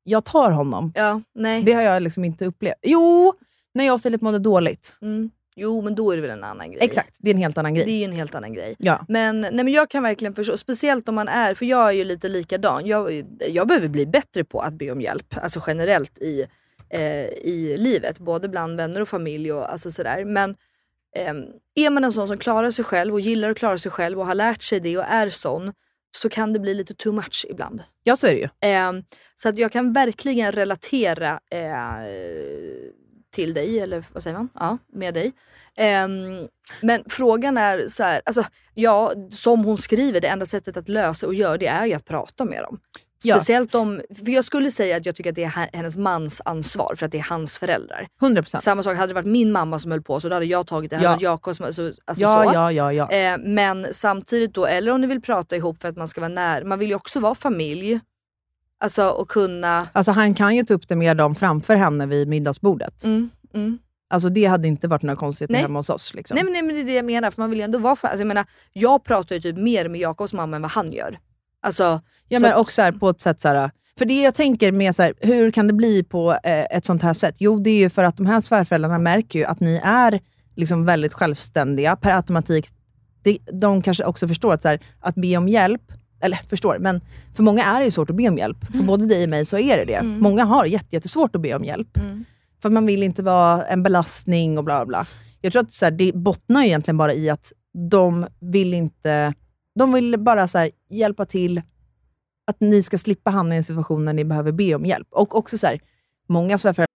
Jag 0.04 0.26
tar 0.26 0.52
honom. 0.52 0.92
ja, 0.96 1.22
nej. 1.36 1.64
Det 1.64 1.74
har 1.74 1.82
jag 1.82 2.04
liksom 2.04 2.26
inte 2.26 2.46
upplevt. 2.46 2.76
Jo, 2.82 3.34
när 3.74 3.86
jag 3.86 3.94
och 3.94 4.02
Filip 4.02 4.22
mådde 4.22 4.40
dåligt. 4.40 4.94
Mm. 5.02 5.30
Jo 5.56 5.82
men 5.82 5.96
då 5.96 6.12
är 6.12 6.16
det 6.16 6.22
väl 6.22 6.32
en 6.32 6.44
annan 6.44 6.72
grej. 6.72 6.78
Exakt, 6.82 7.16
det 7.20 7.30
är 7.30 7.34
en 7.34 7.40
helt 7.42 7.58
annan 7.58 7.74
grej. 7.74 7.86
Det 7.86 7.92
är 7.92 8.06
en 8.06 8.12
helt 8.16 8.36
annan 8.36 8.54
grej. 8.54 8.76
Ja. 8.80 9.06
Men, 9.08 9.42
nej, 9.42 9.52
men 9.54 9.68
jag 9.68 9.90
kan 9.90 10.04
verkligen 10.04 10.36
förstå, 10.36 10.58
speciellt 10.58 11.10
om 11.10 11.16
man 11.16 11.28
är, 11.28 11.54
för 11.56 11.66
jag 11.66 11.88
är 11.88 11.92
ju 11.92 12.04
lite 12.04 12.30
likadan. 12.30 12.86
Jag, 12.86 13.24
jag 13.50 13.68
behöver 13.68 13.88
bli 13.88 14.06
bättre 14.06 14.44
på 14.44 14.60
att 14.60 14.74
be 14.74 14.92
om 14.92 15.02
hjälp, 15.02 15.36
alltså 15.44 15.62
generellt 15.68 16.18
i, 16.18 16.46
eh, 16.94 17.28
i 17.28 17.78
livet. 17.78 18.20
Både 18.20 18.50
bland 18.50 18.78
vänner 18.78 19.02
och 19.02 19.10
familj 19.10 19.54
och 19.54 19.72
alltså 19.72 19.92
sådär. 19.92 20.26
Men 20.26 20.56
ehm, 21.16 21.46
är 21.76 21.90
man 21.90 22.04
en 22.04 22.14
sån 22.14 22.28
som 22.28 22.38
klarar 22.38 22.72
sig 22.72 22.86
själv 22.86 23.14
och 23.14 23.22
gillar 23.22 23.50
att 23.50 23.58
klara 23.58 23.78
sig 23.78 23.92
själv 23.92 24.20
och 24.20 24.26
har 24.26 24.36
lärt 24.36 24.62
sig 24.62 24.80
det 24.80 24.98
och 24.98 25.06
är 25.08 25.30
sån, 25.30 25.74
så 26.12 26.30
kan 26.30 26.54
det 26.54 26.60
bli 26.60 26.74
lite 26.74 26.94
too 26.94 27.14
much 27.14 27.46
ibland. 27.50 27.84
ja, 28.04 28.16
så 28.16 28.28
är 28.28 28.34
det 28.34 28.40
ju. 28.40 28.50
Ehm, 28.62 29.04
så 29.36 29.50
att 29.50 29.58
jag 29.58 29.72
kan 29.72 29.94
verkligen 29.94 30.52
relatera 30.52 31.40
eh, 31.50 31.74
till 33.32 33.54
dig, 33.54 33.80
eller 33.80 34.04
vad 34.14 34.24
säger 34.24 34.38
man? 34.38 34.50
Ja, 34.54 34.78
med 34.94 35.14
dig. 35.14 35.32
Ehm, 35.78 36.48
men 36.82 37.04
frågan 37.10 37.58
är 37.58 37.88
så 37.88 38.04
här, 38.04 38.22
alltså, 38.26 38.44
ja, 38.74 39.14
som 39.32 39.66
hon 39.66 39.78
skriver, 39.78 40.22
det 40.22 40.28
enda 40.28 40.46
sättet 40.46 40.78
att 40.78 40.90
lösa 40.90 41.28
och 41.28 41.34
göra 41.34 41.58
det 41.58 41.68
är 41.68 41.86
ju 41.86 41.94
att 41.94 42.06
prata 42.06 42.46
med 42.46 42.64
dem. 42.64 42.80
Ja. 43.26 43.36
Speciellt 43.36 43.76
om, 43.76 44.02
för 44.26 44.32
jag 44.32 44.46
skulle 44.46 44.72
säga 44.72 44.98
att 44.98 45.06
jag 45.06 45.16
tycker 45.16 45.30
att 45.30 45.36
det 45.36 45.44
är 45.44 45.50
he- 45.50 45.70
hennes 45.74 45.98
mans 45.98 46.42
ansvar 46.46 46.96
för 46.98 47.06
att 47.06 47.12
det 47.12 47.18
är 47.20 47.26
hans 47.30 47.58
föräldrar. 47.58 48.08
100%. 48.22 48.60
Samma 48.60 48.84
sak, 48.84 48.98
hade 48.98 49.08
det 49.08 49.14
varit 49.14 49.26
min 49.26 49.52
mamma 49.52 49.80
som 49.80 49.92
höll 49.92 50.02
på 50.02 50.20
så 50.20 50.30
då 50.30 50.36
hade 50.36 50.46
jag 50.46 50.68
tagit 50.68 50.90
det. 50.92 50.98
Hade 50.98 51.10
Ja. 51.10 51.18
Jakob 51.32 51.56
som, 51.56 51.66
alltså, 51.66 51.92
alltså 52.06 52.24
ja, 52.24 52.44
så. 52.48 52.52
ja, 52.54 52.72
ja, 52.72 52.94
ja. 52.94 53.10
Eh, 53.12 53.38
men 53.46 53.88
samtidigt 53.92 54.54
då, 54.54 54.66
eller 54.66 54.92
om 54.92 55.02
ni 55.02 55.08
vill 55.08 55.22
prata 55.22 55.56
ihop 55.56 55.82
för 55.82 55.88
att 55.90 55.98
man 55.98 56.08
ska 56.08 56.22
vara 56.22 56.30
nära. 56.30 56.66
Man 56.66 56.80
vill 56.80 56.90
ju 56.90 56.96
också 56.96 57.20
vara 57.20 57.36
familj. 57.36 58.00
Alltså 58.80 59.10
och 59.10 59.30
kunna... 59.30 59.88
Alltså 59.94 60.12
han 60.12 60.34
kan 60.34 60.56
ju 60.56 60.64
ta 60.64 60.74
upp 60.74 60.88
det 60.88 60.96
med 60.96 61.18
dem 61.18 61.36
framför 61.36 61.76
henne 61.76 62.06
vid 62.06 62.28
middagsbordet. 62.28 63.04
Mm, 63.04 63.30
mm. 63.54 63.80
Alltså 64.10 64.30
det 64.30 64.46
hade 64.46 64.68
inte 64.68 64.88
varit 64.88 65.02
några 65.02 65.18
konstigheter 65.18 65.54
Nej. 65.54 65.62
hemma 65.62 65.80
hos 65.80 65.90
oss. 65.90 66.14
Liksom. 66.14 66.36
Nej, 66.36 66.44
men, 66.44 66.54
nej 66.54 66.62
men 66.64 66.76
det 66.76 66.82
är 66.82 66.86
det 66.86 66.94
jag 66.94 67.06
menar, 67.06 67.32
för 67.32 67.42
man 67.42 67.50
vill 67.50 67.62
ändå 67.62 67.80
vara 67.80 67.92
alltså, 68.02 68.18
jag 68.18 68.28
menar, 68.28 68.46
Jag 68.74 69.04
pratar 69.04 69.36
ju 69.36 69.42
typ 69.42 69.58
mer 69.58 69.90
med 69.90 70.02
Jakobs 70.02 70.34
mamma 70.34 70.56
än 70.56 70.62
vad 70.62 70.72
han 70.72 70.92
gör. 70.92 71.20
Alltså, 71.64 72.02
Ja, 72.28 72.40
men 72.40 72.52
att- 72.52 72.58
också 72.58 72.74
så 72.76 72.82
här, 72.82 72.92
på 72.92 73.10
ett 73.10 73.22
sätt 73.22 73.42
så 73.42 73.48
här, 73.48 73.72
För 73.98 74.06
det 74.06 74.22
jag 74.22 74.36
tänker 74.36 74.72
med 74.72 74.96
så 74.96 75.04
här, 75.04 75.14
hur 75.22 75.52
kan 75.52 75.68
det 75.68 75.74
bli 75.74 76.04
på 76.04 76.32
eh, 76.44 76.66
ett 76.78 76.86
sånt 76.86 77.02
här 77.02 77.14
sätt? 77.14 77.36
Jo, 77.40 77.60
det 77.60 77.70
är 77.70 77.78
ju 77.78 77.90
för 77.90 78.04
att 78.04 78.18
de 78.18 78.26
här 78.26 78.42
svärföräldrarna 78.42 79.00
märker 79.00 79.40
ju 79.40 79.46
att 79.46 79.60
ni 79.60 79.82
är 79.84 80.20
liksom 80.56 80.86
väldigt 80.86 81.14
självständiga 81.14 81.96
per 81.96 82.12
automatik. 82.12 82.68
Det, 83.24 83.38
de 83.62 83.82
kanske 83.82 84.04
också 84.06 84.28
förstår 84.28 84.54
att, 84.54 84.62
så 84.62 84.68
här, 84.68 84.80
att 85.00 85.16
be 85.16 85.38
om 85.38 85.48
hjälp, 85.50 85.82
eller 86.22 86.40
förstår, 86.50 86.78
men 86.80 87.02
för 87.34 87.44
många 87.44 87.64
är 87.66 87.80
det 87.80 87.86
ju 87.86 87.92
svårt 87.92 88.10
att 88.10 88.16
be 88.16 88.30
om 88.30 88.38
hjälp. 88.38 88.58
För 88.72 88.84
både 88.84 89.06
dig 89.06 89.24
och 89.24 89.30
mig 89.30 89.46
så 89.46 89.58
är 89.58 89.78
det 89.78 89.86
det. 89.86 90.04
Många 90.04 90.44
har 90.44 90.66
jätte- 90.66 90.96
jättesvårt 90.96 91.36
att 91.36 91.42
be 91.42 91.56
om 91.56 91.64
hjälp. 91.64 91.98
Mm. 91.98 92.26
För 92.62 92.70
man 92.70 92.86
vill 92.86 93.04
inte 93.04 93.24
vara 93.24 93.66
en 93.66 93.84
belastning 93.84 94.58
och 94.58 94.64
bla 94.64 94.86
bla. 94.86 95.06
Jag 95.42 95.52
tror 95.54 95.62
att 95.64 95.72
så 95.72 95.86
här, 95.86 95.92
det 95.92 96.12
bottnar 96.16 96.64
egentligen 96.64 96.98
bara 96.98 97.14
i 97.14 97.30
att 97.30 97.52
de 97.90 98.28
vill 98.40 98.74
inte... 98.74 99.34
De 99.76 99.94
vill 99.94 100.20
bara 100.20 100.48
så 100.48 100.58
här, 100.58 100.72
hjälpa 100.90 101.26
till 101.26 101.62
att 102.48 102.60
ni 102.60 102.84
ska 102.84 102.98
slippa 102.98 103.32
hamna 103.32 103.56
i 103.56 103.58
en 103.58 103.64
situation 103.64 104.06
när 104.06 104.14
ni 104.14 104.26
behöver 104.26 104.52
be 104.52 104.76
om 104.76 104.86
hjälp. 104.86 105.08
Och 105.12 105.36
också 105.36 105.58
så 105.58 105.68
här, 105.68 105.80
många 106.28 106.58
svärföräldrar 106.58 106.94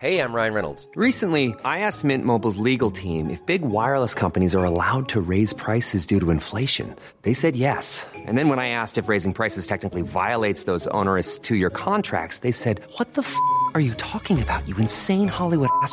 Hey, 0.00 0.20
I'm 0.20 0.32
Ryan 0.32 0.54
Reynolds. 0.54 0.86
Recently, 0.94 1.56
I 1.64 1.80
asked 1.80 2.04
Mint 2.04 2.24
Mobile's 2.24 2.56
legal 2.56 2.92
team 2.92 3.30
if 3.30 3.44
big 3.46 3.62
wireless 3.62 4.14
companies 4.14 4.54
are 4.54 4.64
allowed 4.64 5.08
to 5.08 5.20
raise 5.20 5.52
prices 5.52 6.06
due 6.06 6.20
to 6.20 6.30
inflation. 6.30 6.94
They 7.22 7.34
said 7.34 7.56
yes. 7.56 8.06
And 8.14 8.38
then 8.38 8.48
when 8.48 8.60
I 8.60 8.68
asked 8.68 8.96
if 8.96 9.08
raising 9.08 9.34
prices 9.34 9.66
technically 9.66 10.02
violates 10.02 10.66
those 10.70 10.86
onerous 10.94 11.36
two 11.36 11.56
year 11.56 11.70
contracts, 11.70 12.38
they 12.38 12.52
said, 12.52 12.80
What 12.98 13.14
the 13.14 13.22
f 13.22 13.34
are 13.74 13.80
you 13.80 13.94
talking 13.94 14.40
about, 14.40 14.68
you 14.68 14.76
insane 14.76 15.26
Hollywood 15.26 15.70
ass? 15.82 15.92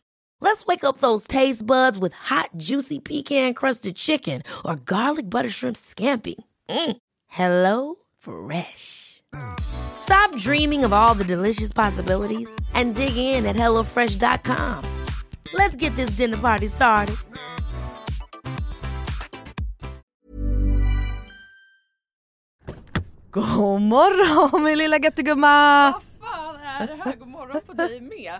Let's 0.41 0.65
wake 0.65 0.83
up 0.83 0.97
those 0.97 1.27
taste 1.27 1.65
buds 1.65 1.99
with 1.99 2.13
hot, 2.13 2.49
juicy 2.57 2.99
pecan 2.99 3.53
crusted 3.53 3.95
chicken 3.95 4.41
or 4.65 4.75
garlic 4.75 5.29
butter 5.29 5.49
shrimp 5.49 5.75
scampi. 5.75 6.35
Mm. 6.67 6.97
Hello 7.27 7.95
Fresh. 8.17 9.21
Stop 9.61 10.35
dreaming 10.37 10.83
of 10.83 10.91
all 10.91 11.13
the 11.13 11.23
delicious 11.23 11.71
possibilities 11.71 12.49
and 12.73 12.95
dig 12.95 13.15
in 13.15 13.45
at 13.45 13.55
HelloFresh.com. 13.55 14.83
Let's 15.53 15.75
get 15.75 15.95
this 15.95 16.17
dinner 16.17 16.37
party 16.37 16.67
started. 16.67 17.15
God 23.31 23.81
morgon 23.81 24.63
min 24.63 24.77
lilla 24.77 24.97
göttegumma! 24.97 25.93
fan 26.19 26.55
är 26.79 26.87
det 26.87 27.03
här? 27.03 27.15
God 27.15 27.27
morgon 27.27 27.61
på 27.67 27.73
dig 27.73 28.01
med. 28.01 28.39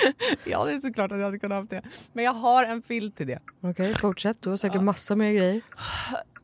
Ja, 0.44 0.64
det 0.64 0.72
är 0.72 0.78
såklart 0.78 1.12
att 1.12 1.18
jag 1.18 1.24
hade 1.24 1.38
kunnat 1.38 1.70
ha 1.70 1.76
det. 1.76 1.82
Men 2.12 2.24
jag 2.24 2.32
har 2.32 2.64
en 2.64 2.82
filt 2.82 3.16
till 3.16 3.26
det. 3.26 3.38
Okej, 3.60 3.94
fortsätt. 3.94 4.42
Du 4.42 4.50
har 4.50 4.56
säkert 4.56 4.82
massa 4.82 5.16
mer 5.16 5.32
grejer. 5.32 5.60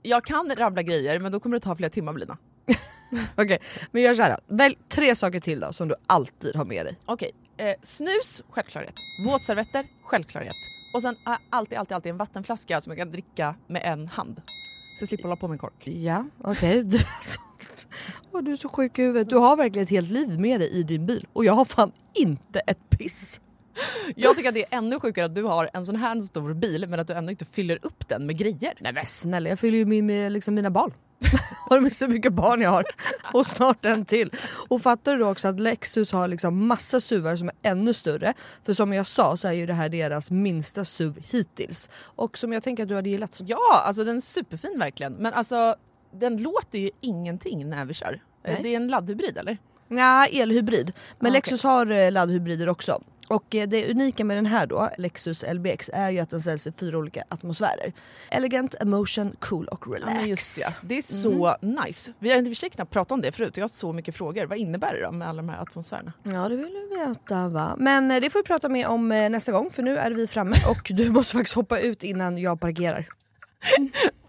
Jag 0.03 0.25
kan 0.25 0.57
rabbla 0.57 0.83
grejer, 0.83 1.21
men 1.21 1.33
då 1.33 1.41
kommer 1.41 1.57
det 1.57 1.61
ta 1.61 1.77
flera 1.77 1.91
timmar 1.91 2.13
Lina. 2.13 2.39
Okej, 3.37 3.59
men 3.91 4.03
gör 4.03 4.15
så 4.15 4.23
här. 4.23 4.37
Välj 4.47 4.79
tre 4.89 5.15
saker 5.17 5.41
till 5.41 5.61
då 5.61 5.73
som 5.73 5.89
du 5.89 5.95
alltid 6.07 6.57
har 6.57 6.65
med 6.65 6.87
dig. 6.87 6.99
Okej, 7.07 7.31
eh, 7.57 7.75
snus, 7.83 8.43
självklarhet. 8.51 8.95
Våtservetter, 9.27 9.87
självklarhet. 10.03 10.55
Och 10.95 11.03
sen 11.03 11.17
har 11.25 11.33
jag 11.33 11.41
alltid, 11.51 11.79
alltid, 11.79 11.95
alltid 11.95 12.11
en 12.11 12.19
vattenflaska 12.19 12.81
som 12.81 12.91
jag 12.91 12.99
kan 12.99 13.11
dricka 13.11 13.55
med 13.67 13.83
en 13.85 14.09
hand. 14.09 14.43
Så 14.99 15.03
jag 15.03 15.09
slipper 15.09 15.25
hålla 15.25 15.37
på 15.37 15.49
med 15.49 15.55
en 15.55 15.59
kork. 15.59 15.87
Ja, 15.87 16.25
okej. 16.45 16.85
Åh, 18.33 18.43
du 18.43 18.53
är 18.53 18.57
så 18.57 18.69
sjuk 18.69 18.99
i 18.99 19.03
huvudet. 19.03 19.29
Du 19.29 19.37
har 19.37 19.57
verkligen 19.57 19.85
ett 19.85 19.91
helt 19.91 20.11
liv 20.11 20.41
med 20.41 20.61
dig 20.61 20.71
i 20.71 20.83
din 20.83 21.07
bil 21.07 21.27
och 21.33 21.45
jag 21.45 21.53
har 21.53 21.65
fan 21.65 21.93
inte 22.15 22.61
ett 22.61 22.88
piss. 22.99 23.41
Jag 24.17 24.37
tycker 24.37 24.49
att 24.49 24.55
det 24.55 24.73
är 24.73 24.79
ännu 24.79 25.01
sjukare 25.01 25.27
att 25.27 25.35
du 25.35 25.43
har 25.43 25.71
en 25.73 25.87
sån 25.87 25.97
här 25.97 26.21
stor 26.21 26.55
bil 26.55 26.87
men 26.89 27.01
att 27.01 27.07
du 27.07 27.13
ändå 27.13 27.31
inte 27.31 27.45
fyller 27.45 27.79
upp 27.83 28.09
den 28.09 28.27
med 28.27 28.39
grejer. 28.39 28.75
Nej 28.81 28.93
men 28.93 29.07
snälla, 29.07 29.49
jag 29.49 29.59
fyller 29.59 29.79
ju 29.79 29.85
min 29.85 30.07
med 30.07 30.33
liksom 30.33 30.55
mina 30.55 30.71
barn. 30.71 30.93
har 31.69 31.77
du 31.77 31.83
missat 31.83 32.09
hur 32.09 32.15
mycket 32.15 32.33
barn 32.33 32.61
jag 32.61 32.71
har? 32.71 32.85
Och 33.35 33.47
snart 33.47 33.85
en 33.85 34.05
till. 34.05 34.33
Och 34.69 34.83
fattar 34.83 35.13
du 35.13 35.19
då 35.19 35.31
också 35.31 35.49
att 35.49 35.61
Lexus 35.61 36.13
har 36.13 36.29
liksom 36.29 36.67
massa 36.67 37.01
SUVar 37.01 37.37
som 37.37 37.49
är 37.49 37.55
ännu 37.63 37.95
större. 37.95 38.35
För 38.65 38.73
som 38.73 38.93
jag 38.93 39.07
sa 39.07 39.37
så 39.37 39.49
är 39.49 39.53
ju 39.53 39.67
det 39.67 39.73
här 39.73 39.89
deras 39.89 40.31
minsta 40.31 40.85
SUV 40.85 41.19
hittills. 41.33 41.91
Och 42.03 42.39
som 42.39 42.53
jag 42.53 42.63
tänker 42.63 42.83
att 42.83 42.89
du 42.89 42.95
hade 42.95 43.11
gillat. 43.11 43.41
Ja, 43.47 43.83
alltså 43.87 44.05
den 44.05 44.17
är 44.17 44.21
superfin 44.21 44.79
verkligen. 44.79 45.13
Men 45.13 45.33
alltså 45.33 45.77
den 46.13 46.37
låter 46.37 46.79
ju 46.79 46.91
ingenting 47.01 47.69
när 47.69 47.85
vi 47.85 47.95
kör. 47.95 48.23
Nej. 48.45 48.59
Det 48.63 48.69
är 48.69 48.77
en 48.77 48.89
laddhybrid 48.89 49.39
eller? 49.39 49.59
Ja, 49.89 50.27
elhybrid. 50.27 50.93
Men 51.19 51.31
Ah, 51.31 51.33
Lexus 51.33 51.63
har 51.63 51.91
eh, 51.91 52.13
laddhybrider 52.13 52.69
också. 52.69 53.01
Och 53.29 53.55
eh, 53.55 53.69
det 53.69 53.91
unika 53.91 54.25
med 54.25 54.37
den 54.37 54.47
här 54.47 54.67
då, 54.67 54.91
Lexus 54.99 55.45
LBX, 55.53 55.91
är 55.93 56.11
ju 56.11 56.19
att 56.19 56.31
den 56.31 56.41
säljs 56.41 56.67
i 56.67 56.73
fyra 56.73 56.99
olika 56.99 57.25
atmosfärer. 57.29 57.93
Elegant, 58.31 58.75
emotion, 58.81 59.33
cool 59.39 59.69
och 59.69 59.93
relax. 59.93 60.15
Ja, 60.21 60.27
just 60.27 60.59
ja. 60.61 60.69
Det 60.83 60.99
är 60.99 61.03
så 61.03 61.57
nice. 61.61 62.13
Vi 62.19 62.31
har 62.31 62.39
i 62.39 62.43
och 62.43 62.47
för 62.47 62.55
sig 62.55 62.71
knappt 62.71 62.93
pratat 62.93 63.13
om 63.13 63.21
det 63.21 63.33
förut 63.33 63.51
och 63.51 63.59
jag 63.59 63.63
har 63.65 63.69
så 63.69 63.93
mycket 63.93 64.17
frågor. 64.17 64.47
Vad 64.47 64.59
innebär 64.59 64.95
det 64.95 65.03
då 65.03 65.13
med 65.13 65.29
alla 65.29 65.43
de 65.43 65.49
här 65.49 65.63
atmosfärerna? 65.63 66.13
Ja 66.23 66.49
det 66.49 66.57
vill 66.57 66.75
du 66.75 66.97
veta 67.07 67.49
va. 67.49 67.75
Men 67.79 68.11
eh, 68.11 68.21
det 68.21 68.31
får 68.31 68.39
vi 68.39 68.43
prata 68.45 68.69
mer 68.69 68.87
om 68.89 69.09
nästa 69.09 69.53
gång 69.53 69.71
för 69.71 69.83
nu 69.83 69.97
är 69.97 70.11
vi 70.11 70.27
framme 70.27 70.57
och 70.71 70.91
du 70.95 71.11
måste 71.11 71.33
faktiskt 71.33 71.57
hoppa 71.57 71.79
ut 71.81 72.03
innan 72.05 72.39
jag 72.39 72.61
parkerar. 72.61 73.07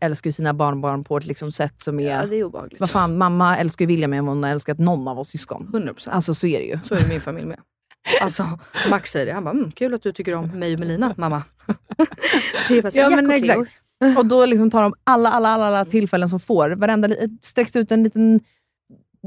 Älskar 0.00 0.28
ju 0.28 0.32
sina 0.32 0.54
barnbarn 0.54 1.04
på 1.04 1.16
ett 1.16 1.26
liksom 1.26 1.52
sätt 1.52 1.82
som 1.82 2.00
är... 2.00 2.10
Ja, 2.10 2.26
det 2.26 2.36
är 2.36 2.44
obehagligt. 2.44 2.80
Vad 2.80 2.90
fan, 2.90 3.18
mamma 3.18 3.56
älskar 3.58 3.82
ju 3.82 3.86
William 3.86 4.10
mer 4.10 4.18
än 4.18 4.28
hon 4.28 4.42
har 4.42 4.50
älskat 4.50 4.78
någon 4.78 5.08
av 5.08 5.18
oss 5.18 5.28
syskon. 5.28 5.70
100%. 5.72 6.08
Alltså 6.10 6.34
så 6.34 6.46
är 6.46 6.58
det 6.58 6.64
ju. 6.64 6.78
Så 6.84 6.94
är 6.94 7.00
det 7.00 7.08
min 7.08 7.20
familj 7.20 7.46
med. 7.46 7.58
Alltså, 8.22 8.58
Max 8.90 9.10
säger 9.10 9.26
det. 9.26 9.32
Han 9.32 9.44
bara, 9.44 9.50
mm, 9.50 9.72
kul 9.72 9.94
att 9.94 10.02
du 10.02 10.12
tycker 10.12 10.34
om 10.34 10.46
mig 10.48 10.74
och 10.74 10.80
Melina, 10.80 11.14
mamma. 11.16 11.42
det 12.68 12.78
är 12.78 12.82
bara 12.82 12.90
så, 12.90 12.98
Ja, 12.98 13.10
men 13.10 13.30
exakt. 13.30 13.70
Och 14.18 14.26
då 14.26 14.46
liksom 14.46 14.70
tar 14.70 14.82
de 14.82 14.94
alla, 15.04 15.30
alla, 15.30 15.48
alla, 15.48 15.66
alla 15.66 15.84
tillfällen 15.84 16.28
som 16.28 16.40
får. 16.40 16.70
Varenda 16.70 17.08
sträckt 17.42 17.76
ut 17.76 17.92
en 17.92 18.02
liten 18.02 18.40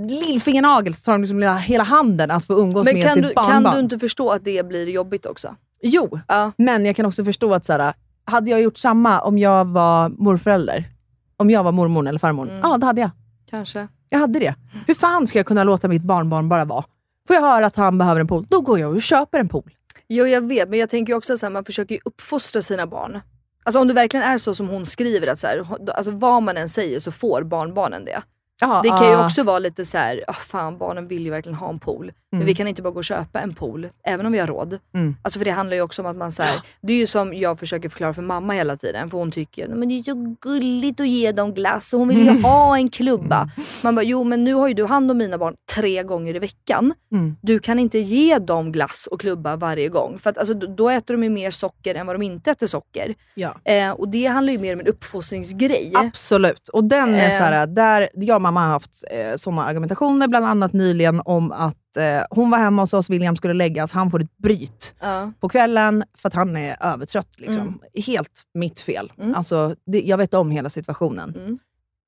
lillfingernagel 0.08 0.93
så 0.95 1.02
tar 1.02 1.12
de 1.12 1.22
liksom 1.22 1.41
hela- 1.60 1.84
handen 1.84 2.32
att 2.32 2.45
få 2.45 2.54
umgås 2.62 2.86
Men 2.86 3.00
med 3.00 3.13
sitt 3.13 3.24
du, 3.24 3.34
barnbarn. 3.34 3.63
kan 3.63 3.74
du 3.74 3.80
inte 3.80 4.00
förstå 4.00 4.30
att 4.30 4.45
det 4.45 4.65
blir 4.67 4.88
jobbigt 4.89 5.26
också? 5.26 5.56
Jo, 5.82 6.19
Ja. 6.28 6.52
men 6.58 6.86
jag 6.86 6.95
kan 6.95 7.06
också 7.06 7.26
förstå 7.26 7.54
att 7.54 7.65
så 7.65 7.74
här, 7.74 7.93
hade 8.25 8.49
jag 8.49 8.62
gjort 8.62 8.77
samma 8.77 9.21
om 9.21 9.38
jag 9.38 9.65
var 9.65 10.10
morförälder, 10.10 10.89
om 11.38 11.49
jag 11.49 11.63
var 11.63 11.71
mormor 11.71 12.08
eller 12.08 12.19
farmor, 12.19 12.47
Mm. 12.49 12.60
ja 12.63 12.77
det 12.77 12.86
hade 12.86 13.01
jag. 13.01 13.10
Kanske. 13.49 13.88
Jag 14.10 14.19
hade 14.19 14.39
det. 14.39 14.55
Hur 14.88 14.93
fan 14.93 15.27
ska 15.27 15.39
jag 15.39 15.45
kunna 15.45 15.63
låta 15.63 15.88
mitt 15.88 16.01
barnbarn 16.03 16.49
bara 16.49 16.65
vara? 16.65 16.84
Får 17.27 17.36
jag 17.36 17.41
höra 17.43 17.65
att 17.65 17.75
han 17.75 17.97
behöver 17.97 18.21
en 18.21 18.27
pool, 18.27 18.45
då 18.49 18.62
går 18.62 18.79
jag 18.79 18.95
och 18.95 19.01
köper 19.01 19.39
en 19.39 19.49
pool. 19.49 19.71
Jo, 20.08 20.25
jag 20.25 20.47
vet, 20.47 20.69
men 20.69 20.79
jag 20.79 20.89
tänker 20.89 21.13
också 21.13 21.34
att 21.34 21.51
man 21.51 21.65
försöker 21.65 21.95
ju 21.95 22.01
uppfostra 22.05 22.62
sina 22.62 22.88
barn. 22.88 23.19
Alltså 23.63 23.79
om 23.79 23.88
det 23.88 23.93
verkligen 23.93 24.25
är 24.25 24.38
så 24.38 24.53
som 24.53 24.69
hon 24.69 24.86
skriver, 24.86 25.27
att 25.27 25.39
så 25.39 25.47
här, 25.47 25.65
alltså, 25.95 26.12
vad 26.12 26.43
man 26.43 26.58
än 26.58 26.69
säger 26.69 26.99
så 26.99 27.12
får 27.12 27.43
barnbarnen 27.43 28.05
det. 28.05 28.21
Ja, 28.62 28.80
Det 28.84 28.89
kan 28.89 29.08
ju 29.08 29.15
ah. 29.15 29.26
också 29.26 29.43
vara 29.43 29.60
lite 29.60 29.86
så 29.86 29.98
här, 29.98 30.24
ah, 30.28 30.34
fan 30.34 30.78
barnen 30.78 31.08
vill 31.08 31.24
ju 31.26 31.30
verkligen 31.32 31.56
ha 31.56 31.69
en 31.69 31.80
pool. 31.80 32.12
Men 32.32 32.39
Mm. 32.39 32.45
vi 32.48 32.56
kan 32.56 32.67
inte 32.67 32.82
bara 32.82 32.91
gå 32.91 32.98
och 32.98 33.04
köpa 33.06 33.39
en 33.39 33.54
pool, 33.56 33.89
även 34.04 34.26
om 34.26 34.32
vi 34.32 34.39
har 34.39 34.48
råd. 34.48 34.80
Mm. 34.95 35.15
Alltså 35.22 35.39
för 35.39 35.45
det 35.45 35.52
handlar 35.52 35.76
ju 35.76 35.82
också 35.82 36.02
om 36.02 36.06
att 36.06 36.15
man 36.17 36.32
så 36.32 36.43
här, 36.43 36.56
det 36.82 36.93
är 36.93 36.98
ju 36.98 37.08
som 37.08 37.34
jag 37.34 37.60
försöker 37.60 37.89
förklara 37.89 38.13
för 38.13 38.22
mamma 38.22 38.54
hela 38.54 38.76
tiden. 38.76 39.10
För 39.10 39.17
hon 39.17 39.32
tycker, 39.32 39.67
men 39.67 39.89
det 39.89 40.00
är 40.00 40.04
så 40.04 40.36
gulligt 40.41 41.00
att 41.00 41.08
ge 41.08 41.32
dem 41.32 41.54
glass 41.54 41.93
och 41.93 42.00
hon 42.00 42.08
vill 42.08 42.17
ju 42.17 42.28
Mm. 42.30 42.43
ha 42.43 42.78
en 42.78 42.89
klubba. 42.89 43.50
Man 43.84 43.95
bara, 43.95 44.04
jo 44.04 44.24
men 44.24 44.43
nu 44.43 44.54
har 44.54 44.67
ju 44.67 44.74
du 44.74 44.86
hand 44.86 45.12
om 45.12 45.17
mina 45.17 45.38
barn 45.38 45.56
tre 45.76 46.04
gånger 46.04 46.36
i 46.36 46.39
veckan. 46.39 46.93
Mm. 47.12 47.36
Du 47.41 47.60
kan 47.60 47.80
inte 47.80 48.00
ge 48.00 48.38
dem 48.39 48.72
glass 48.72 49.08
och 49.12 49.19
klubba 49.22 49.56
varje 49.56 49.89
gång. 49.89 50.19
För 50.19 50.30
att 50.30 50.38
alltså, 50.38 50.54
då 50.54 50.89
äter 50.89 51.13
de 51.13 51.24
ju 51.24 51.30
mer 51.30 51.52
socker 51.52 51.95
än 51.95 52.08
vad 52.08 52.15
de 52.15 52.22
inte 52.22 52.52
äter 52.52 52.67
socker. 52.67 53.15
Ja. 53.36 53.56
Eh, 53.63 53.91
och 53.91 54.10
det 54.10 54.26
handlar 54.26 54.54
ju 54.54 54.60
mer 54.60 54.74
om 54.74 54.80
en 54.80 54.88
uppfostringsgrej. 54.88 55.91
Absolut. 55.95 56.67
Och 56.67 56.84
den 56.84 57.15
är 57.15 57.26
Eh. 57.30 57.38
så 57.38 57.43
här, 57.43 57.67
där 57.67 58.10
jag 58.13 58.36
och 58.36 58.41
mamma 58.51 58.65
har 58.65 58.73
haft 58.73 59.03
eh, 59.12 59.35
sådana 59.38 59.65
argumentationer, 59.65 60.27
bland 60.27 60.45
annat 60.45 60.73
nyligen 60.73 61.21
om 61.25 61.51
att 61.51 61.97
eh, 61.97 62.23
hon 62.29 62.49
var 62.49 62.57
hemma 62.57 62.81
hos 62.81 62.93
oss, 62.93 63.09
William 63.09 63.35
skulle 63.35 63.53
läggas, 63.53 63.91
han 63.91 64.12
får 64.12 64.21
ett 64.21 64.38
bryt 64.38 64.95
Ja. 64.99 65.31
på 65.39 65.49
kvällen 65.49 66.03
för 66.17 66.27
att 66.27 66.33
han 66.33 66.55
är 66.57 66.77
övertrött. 66.81 67.29
Liksom. 67.38 67.62
Mm. 67.62 67.79
Helt 68.05 68.43
mitt 68.53 68.79
fel. 68.79 69.12
Mm. 69.17 69.35
Alltså, 69.35 69.75
det, 69.85 70.01
jag 70.01 70.17
vet 70.17 70.33
om 70.33 70.51
hela 70.51 70.69
situationen. 70.69 71.35
Mm. 71.35 71.59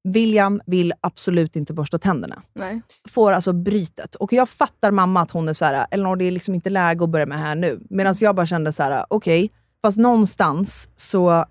William 0.04 0.62
vill 0.66 0.94
absolut 1.02 1.56
inte 1.56 1.74
borsta 1.74 1.98
tänderna. 1.98 2.42
Nej. 2.54 2.82
Får 3.10 3.32
alltså 3.32 3.54
brytet. 3.54 4.16
Och 4.16 4.34
jag 4.34 4.50
fattar 4.50 4.92
mamma 4.92 5.22
att 5.22 5.32
hon 5.32 5.50
är 5.50 5.54
så 5.54 5.66
här, 5.66 5.86
Elinor 5.92 6.16
det 6.16 6.26
är 6.26 6.32
liksom 6.32 6.54
inte 6.56 6.70
läge 6.70 7.04
att 7.04 7.10
börja 7.10 7.26
med 7.26 7.40
här 7.40 7.56
nu. 7.56 7.80
Medan 7.90 8.16
jag 8.20 8.36
bara 8.36 8.46
kände 8.46 8.74
så 8.74 8.84
här: 8.84 9.06
okej, 9.10 9.52
fast 9.82 9.98
någonstans 9.98 10.90
så 10.96 11.46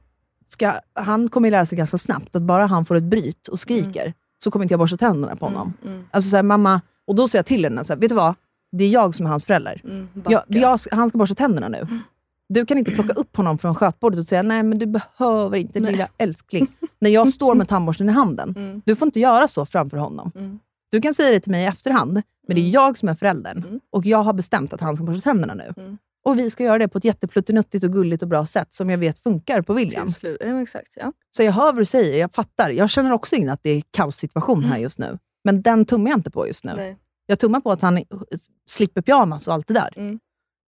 ska, 0.48 0.72
han 0.94 1.28
kommer 1.28 1.50
lära 1.50 1.66
sig 1.66 1.78
ganska 1.78 1.98
snabbt 1.98 2.36
att 2.36 2.42
bara 2.42 2.66
han 2.66 2.84
får 2.84 2.94
ett 2.94 3.02
bryt 3.02 3.48
och 3.48 3.60
skriker, 3.60 4.14
så 4.44 4.50
kommer 4.50 4.64
inte 4.64 4.72
jag 4.72 4.78
borsta 4.78 4.96
tänderna 4.96 5.36
på 5.36 5.46
honom. 5.46 5.72
Mm, 5.82 5.94
mm, 5.94 6.06
Alltså 6.10 6.30
så 6.30 6.36
här, 6.36 6.42
mamma, 6.42 6.80
och 7.06 7.14
då 7.14 7.28
säger 7.28 7.38
jag 7.38 7.46
till 7.46 7.64
henne, 7.64 7.84
så 7.84 7.92
här, 7.92 8.00
vet 8.00 8.08
du 8.08 8.14
vad? 8.14 8.34
Det 8.72 8.84
är 8.84 8.88
jag 8.88 9.14
som 9.14 9.26
är 9.26 9.30
hans 9.30 9.44
förälder. 9.46 9.80
mm, 9.84 10.08
Jag, 10.28 10.42
jag, 10.48 10.78
han 10.92 11.08
ska 11.08 11.18
borsta 11.18 11.34
tänderna 11.34 11.68
nu. 11.68 11.86
Du 12.48 12.66
kan 12.66 12.78
inte 12.78 12.90
plocka 12.90 13.12
upp 13.12 13.36
honom 13.36 13.58
från 13.58 13.74
skötbordet 13.74 14.18
och 14.18 14.26
säga, 14.26 14.42
nej 14.42 14.62
men 14.62 14.78
du 14.78 14.86
behöver 14.86 15.56
inte 15.58 15.80
lilla 15.80 16.08
älskling. 16.18 16.66
När 16.98 17.10
jag 17.10 17.28
står 17.34 17.54
med 17.54 17.68
tandborsten 17.68 18.08
i 18.08 18.12
handen. 18.12 18.54
Mm. 18.56 18.82
Du 18.84 18.96
får 18.96 19.06
inte 19.06 19.20
göra 19.20 19.48
så 19.48 19.66
framför 19.66 19.96
honom. 19.96 20.32
Mm. 20.34 20.58
Du 20.90 21.00
kan 21.00 21.14
säga 21.14 21.30
det 21.30 21.40
till 21.40 21.50
mig 21.52 21.62
i 21.62 21.66
efterhand, 21.66 22.12
men 22.12 22.22
det 22.54 22.60
är 22.60 22.62
Mm. 22.62 22.70
jag 22.70 22.98
som 22.98 23.08
är 23.08 23.14
föräldern. 23.14 23.58
Mm. 23.68 23.80
Och 23.90 24.06
jag 24.06 24.22
har 24.22 24.32
bestämt 24.32 24.72
att 24.72 24.80
han 24.80 24.96
ska 24.96 25.04
borsta 25.04 25.20
tänderna 25.20 25.54
nu. 25.54 25.74
Mm. 26.26 26.38
Och 26.38 26.44
vi 26.44 26.50
ska 26.50 26.64
göra 26.64 26.78
det 26.78 26.88
på 26.88 26.98
ett 26.98 27.04
jättepluttinuttigt 27.04 27.84
och 27.84 27.92
gulligt 27.92 28.22
och 28.22 28.28
bra 28.28 28.46
sätt 28.46 28.74
som 28.74 28.90
jag 28.90 28.98
vet 28.98 29.18
funkar 29.18 29.62
på 29.62 29.74
William. 29.74 30.06
Till 30.06 30.14
slut. 30.14 30.36
Ja, 30.40 30.62
exakt, 30.62 30.92
ja. 30.96 31.12
Så 31.36 31.42
jag 31.42 31.52
hör 31.52 31.64
vad 31.72 31.76
du 31.76 31.84
säger, 31.84 32.20
jag 32.20 32.32
fattar. 32.32 32.70
Jag 32.70 32.90
känner 32.90 33.12
också 33.12 33.36
in 33.36 33.48
att 33.48 33.62
det 33.62 33.70
är 33.70 33.82
kaossituation 33.90 34.64
här 34.64 34.78
just 34.78 34.98
nu. 34.98 35.18
Men 35.44 35.62
den 35.62 35.84
tummar 35.84 36.10
jag 36.10 36.18
inte 36.18 36.30
på 36.30 36.46
just 36.46 36.64
nu. 36.64 36.72
Nej. 36.76 36.96
Jag 37.26 37.38
tummar 37.38 37.60
på 37.60 37.72
att 37.72 37.82
han 37.82 38.04
slipper 38.66 39.02
pyjamas 39.02 39.48
och 39.48 39.54
allt 39.54 39.66
det 39.66 39.74
där. 39.74 39.94
Mm. 39.96 40.18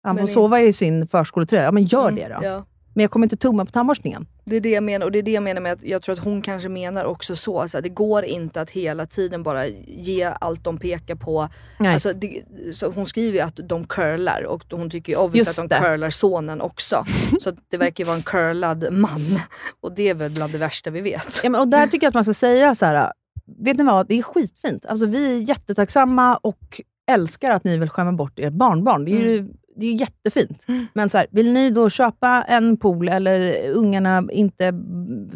Han 0.02 0.16
Men 0.16 0.26
får 0.26 0.32
sova 0.34 0.60
i 0.60 0.72
sin 0.72 1.08
förskoletröja. 1.08 1.62
Ja, 1.62 1.72
men 1.72 1.84
gör 1.84 2.08
Mm, 2.08 2.14
det 2.14 2.34
då. 2.34 2.44
Ja. 2.46 2.66
Men 3.00 3.02
jag 3.02 3.10
kommer 3.10 3.26
inte 3.26 3.36
tumma 3.36 3.64
på 3.64 3.72
tandborstningen. 3.72 4.26
Det 4.44 4.56
är 4.56 4.60
det 4.60 4.70
jag 4.70 4.82
menar 4.82 5.06
och 5.06 5.12
det 5.12 5.18
är 5.18 5.22
det 5.22 5.30
jag 5.30 5.42
menar 5.42 5.60
med 5.60 5.72
att 5.72 5.82
jag 5.82 6.02
tror 6.02 6.12
att 6.12 6.18
hon 6.18 6.42
kanske 6.42 6.68
menar 6.68 7.04
också 7.04 7.36
så. 7.36 7.68
så 7.68 7.78
att 7.78 7.84
det 7.84 7.88
går 7.88 8.24
inte 8.24 8.60
att 8.60 8.70
hela 8.70 9.06
tiden 9.06 9.42
bara 9.42 9.66
ge 9.86 10.32
allt 10.40 10.64
de 10.64 10.78
pekar 10.78 11.14
på. 11.14 11.48
Nej. 11.78 11.92
Alltså, 11.92 12.12
det, 12.12 12.42
så 12.74 12.90
hon 12.90 13.06
skriver 13.06 13.38
ju 13.38 13.40
att 13.40 13.60
de 13.68 13.86
curlar 13.86 14.42
och 14.42 14.64
hon 14.70 14.90
tycker 14.90 15.12
ju 15.12 15.18
obvious 15.18 15.46
Just 15.46 15.58
att 15.58 15.68
de 15.68 15.74
det. 15.74 15.80
curlar 15.80 16.10
sonen 16.10 16.60
också. 16.60 17.04
så 17.40 17.52
det 17.70 17.76
verkar 17.76 18.04
ju 18.04 18.06
vara 18.06 18.16
en 18.16 18.22
curlad 18.22 18.92
man. 18.92 19.40
Och 19.80 19.92
det 19.92 20.08
är 20.08 20.14
väl 20.14 20.30
bland 20.30 20.52
det 20.52 20.58
värsta 20.58 20.90
vi 20.90 21.00
vet. 21.00 21.40
Ja, 21.44 21.50
men, 21.50 21.60
och 21.60 21.68
där 21.68 21.86
tycker 21.86 22.04
jag 22.04 22.08
att 22.08 22.14
man 22.14 22.24
ska 22.24 22.34
säga 22.34 22.74
så 22.74 22.86
här. 22.86 23.12
vet 23.58 23.76
ni 23.76 23.84
vad? 23.84 24.08
Det 24.08 24.18
är 24.18 24.22
skitfint. 24.22 24.86
Alltså, 24.86 25.06
vi 25.06 25.36
är 25.36 25.38
jättetacksamma 25.38 26.36
och 26.36 26.80
älskar 27.10 27.50
att 27.50 27.64
ni 27.64 27.78
vill 27.78 27.88
skämma 27.90 28.12
bort 28.12 28.38
ert 28.38 28.52
barnbarn. 28.52 29.04
Det 29.04 29.10
är 29.10 29.20
ju, 29.20 29.48
det 29.80 29.86
är 29.86 29.90
ju 29.90 29.96
jättefint. 29.96 30.66
Men 30.92 31.08
så 31.08 31.18
här, 31.18 31.26
vill 31.30 31.52
ni 31.52 31.70
då 31.70 31.90
köpa 31.90 32.42
en 32.48 32.76
pool 32.76 33.08
eller 33.08 33.68
ungarna 33.70 34.24
inte, 34.32 34.72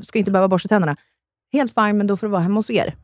ska 0.02 0.18
inte 0.18 0.30
behöva 0.30 0.48
borsta 0.48 0.68
tänderna, 0.68 0.96
helt 1.52 1.74
fine, 1.74 1.96
men 1.96 2.06
då 2.06 2.16
får 2.16 2.26
det 2.26 2.30
vara 2.30 2.42
hemma 2.42 2.54
hos 2.58 2.70
er. 2.70 2.96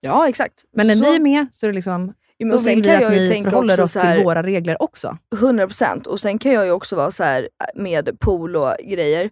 Ja 0.00 0.28
exakt. 0.28 0.64
Men 0.72 0.86
när 0.86 0.96
Så- 0.96 1.04
vi 1.04 1.16
är 1.16 1.20
med 1.20 1.46
så 1.52 1.66
är 1.66 1.70
det 1.70 1.74
liksom, 1.74 2.14
men 2.38 2.48
då 2.50 2.58
vill 2.58 2.82
vi 2.82 2.90
att 2.94 3.10
ni 3.12 3.42
förhåller 3.42 3.80
oss 3.82 3.94
här- 3.94 4.14
till 4.16 4.24
våra 4.24 4.42
regler 4.42 4.82
också. 4.82 5.16
100% 5.36 6.06
och 6.06 6.20
sen 6.20 6.38
kan 6.38 6.52
jag 6.52 6.64
ju 6.66 6.70
också 6.72 6.96
vara 6.96 7.10
så 7.10 7.24
här 7.24 7.48
med 7.74 8.20
pool 8.20 8.56
och 8.56 8.74
grejer, 8.84 9.30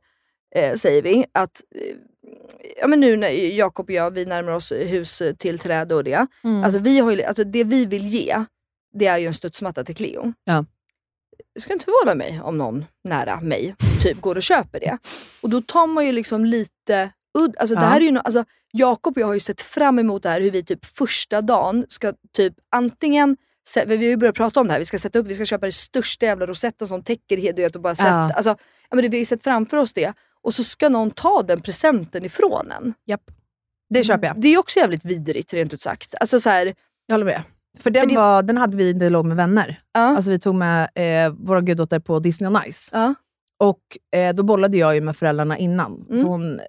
eh, 0.57 0.75
säger 0.75 1.03
vi, 1.03 1.25
att 1.35 1.63
eh, 1.75 1.97
ja, 2.81 2.87
men 2.87 3.01
nu 3.01 3.17
när 3.17 3.29
Jakob 3.57 3.87
och 3.87 3.91
jag 3.93 4.11
vi 4.11 4.25
närmar 4.27 4.53
oss 4.53 4.73
hustillträde 4.73 5.95
och 5.95 6.05
det. 6.05 6.27
Mm. 6.45 6.65
Alltså, 6.65 6.79
vi 6.79 6.99
har 6.99 7.11
ju, 7.13 7.23
alltså 7.23 7.45
det 7.45 7.65
vi 7.65 7.87
vill 7.87 8.07
ge, 8.07 8.45
det 8.95 9.07
är 9.07 9.19
ju 9.19 9.27
en 9.27 9.35
studsmatta 9.35 9.85
till 9.85 9.97
Cleo. 9.97 10.33
Ja. 10.45 10.65
Det 11.57 11.61
skulle 11.63 11.73
inte 11.73 11.85
förvåna 11.85 12.15
mig 12.15 12.41
om 12.45 12.59
någon 12.59 12.85
nära 13.05 13.41
mig 13.41 13.75
typ 14.03 14.21
går 14.21 14.37
och 14.37 14.43
köper 14.43 14.81
det. 14.81 14.99
Och 15.43 15.51
då 15.51 15.61
tar 15.61 15.87
man 15.87 16.07
ju 16.07 16.13
liksom 16.13 16.45
lite 16.45 17.11
udd. 17.39 17.57
Alltså, 17.59 17.75
det 17.75 17.81
Ja. 17.83 17.87
här 17.89 17.97
är 18.01 18.05
ju 18.05 18.11
no, 18.11 18.19
alltså, 18.19 18.45
Jakob 18.73 19.17
och 19.17 19.21
jag 19.21 19.27
har 19.27 19.35
ju 19.35 19.41
sett 19.41 19.61
fram 19.61 19.99
emot 19.99 20.23
det 20.23 20.29
här 20.29 20.41
hur 20.41 20.51
vi 20.51 20.65
typ 20.65 20.85
första 20.85 21.41
dagen 21.43 21.87
ska 21.89 22.13
typ 22.37 22.55
antingen 22.71 23.37
Vi 23.87 23.97
har 23.97 24.03
ju 24.05 24.17
börjat 24.17 24.35
prata 24.35 24.61
om 24.61 24.67
det 24.67 24.73
här, 24.73 24.81
vi 24.81 24.87
ska 24.87 24.99
sätta 24.99 25.19
upp, 25.19 25.27
vi 25.27 25.35
ska 25.35 25.45
köpa 25.45 25.67
det 25.67 25.73
största 25.73 26.27
jävla 26.27 26.47
rosetten 26.47 26.89
som 26.89 27.03
täcker 27.03 27.37
helt, 27.37 27.57
du 27.57 27.63
vet, 27.63 27.77
och 27.77 27.83
bara 27.83 27.95
sätta, 27.95 28.09
Ja. 28.09 28.33
alltså, 28.33 28.51
ja, 28.91 28.95
men 28.97 29.03
det, 29.03 29.09
Vi 29.09 29.17
har 29.17 29.21
ju 29.21 29.25
sett 29.25 29.43
framför 29.43 29.77
oss 29.77 29.93
det 29.93 30.13
och 30.43 30.55
så 30.55 30.65
ska 30.65 30.89
någon 30.89 31.11
ta 31.11 31.43
den 31.43 31.61
presenten 31.61 32.25
ifrån 32.25 32.71
en. 32.71 32.95
Japp. 33.07 33.23
Det 33.91 34.05
köper 34.05 34.27
jag. 34.27 34.41
Det 34.41 34.49
är 34.49 34.59
också 34.59 34.79
jävligt 34.79 35.05
vidrigt 35.05 35.53
rent 35.55 35.75
ut 35.75 35.83
sagt. 35.83 36.15
Alltså, 36.21 36.41
så 36.41 36.51
här, 36.51 36.75
Jag 37.07 37.15
håller 37.15 37.25
med. 37.27 37.43
För 37.81 37.91
den, 37.91 38.03
För 38.03 38.09
det- 38.09 38.17
var, 38.17 38.43
den 38.43 38.57
hade 38.57 38.77
vi 38.77 38.89
i 38.89 38.93
dialog 38.93 39.27
med 39.27 39.37
vänner. 39.37 39.81
ja, 39.93 40.01
Alltså 40.01 40.31
vi 40.31 40.39
tog 40.39 40.55
med 40.55 40.89
eh, 40.95 41.35
vår 41.39 41.61
guddotter 41.61 41.99
på 41.99 42.19
Disney 42.19 42.51
on 42.51 42.59
Ice. 42.73 42.91
ja, 42.93 43.15
Och 43.59 44.19
eh, 44.19 44.35
då 44.35 44.43
bollade 44.43 44.77
jag 44.77 44.95
ju 44.95 45.01
med 45.01 45.17
föräldrarna 45.17 45.59
innan. 45.59 46.07
Mm. 46.11 46.23
För 46.23 46.29
hon, 46.29 46.55
eh, 46.55 46.65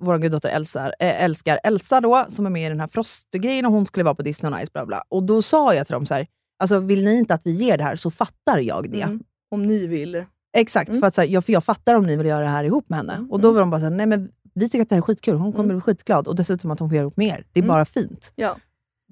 vår 0.00 0.18
guddotter 0.18 0.48
Elsa, 0.48 0.86
eh, 0.98 1.24
älskar 1.24 1.60
Elsa 1.64 2.00
då, 2.00 2.24
som 2.28 2.46
är 2.46 2.50
med 2.50 2.66
i 2.66 2.68
den 2.68 2.80
här 2.80 2.88
Frost-grejen 2.88 3.66
och 3.66 3.72
hon 3.72 3.86
skulle 3.86 4.04
vara 4.04 4.14
på 4.14 4.22
Disney 4.22 4.52
on 4.52 4.58
Ice. 4.66 4.72
Bla 4.72 4.86
bla. 4.86 5.02
Och 5.08 5.22
då 5.22 5.42
sa 5.42 5.74
jag 5.74 5.86
till 5.86 5.94
dem 5.94 6.06
så 6.06 6.14
här, 6.14 6.26
alltså 6.58 6.78
vill 6.78 7.04
ni 7.04 7.14
inte 7.18 7.34
att 7.34 7.46
vi 7.46 7.50
ger 7.50 7.78
det 7.78 7.84
här 7.84 7.96
så 7.96 8.10
fattar 8.10 8.58
jag 8.58 8.90
det. 8.90 9.02
Mm. 9.02 9.20
om 9.50 9.62
ni 9.66 9.86
vill. 9.86 10.24
Exakt, 10.56 10.88
Mm. 10.88 11.00
för, 11.00 11.06
att, 11.08 11.14
så 11.14 11.20
här, 11.20 11.28
jag, 11.28 11.44
för 11.44 11.52
jag 11.52 11.64
fattar 11.64 11.94
om 11.94 12.06
ni 12.06 12.16
vill 12.16 12.26
göra 12.26 12.40
det 12.40 12.46
här 12.46 12.64
ihop 12.64 12.88
med 12.88 12.96
henne. 12.98 13.12
Mm. 13.12 13.30
Och 13.30 13.40
då 13.40 13.50
var 13.52 13.60
de 13.60 13.70
bara 13.70 13.80
så 13.80 13.84
här, 13.86 13.90
nej 13.90 14.06
men 14.06 14.28
vi 14.54 14.68
tycker 14.68 14.82
att 14.82 14.88
det 14.88 14.94
här 14.94 15.00
är 15.02 15.06
skitkul, 15.06 15.34
hon 15.36 15.52
kommer 15.52 15.64
Mm. 15.64 15.76
bli 15.76 15.80
skitglad. 15.80 16.28
Och 16.28 16.36
dessutom 16.36 16.70
att 16.70 16.78
hon 16.78 16.88
får 16.88 16.96
göra 16.96 17.02
ihop 17.02 17.16
med 17.16 17.26
er. 17.26 17.44
Det 17.52 17.60
är 17.60 17.62
Mm. 17.64 17.68
bara 17.74 17.84
fint. 17.84 18.32
Ja. 18.34 18.56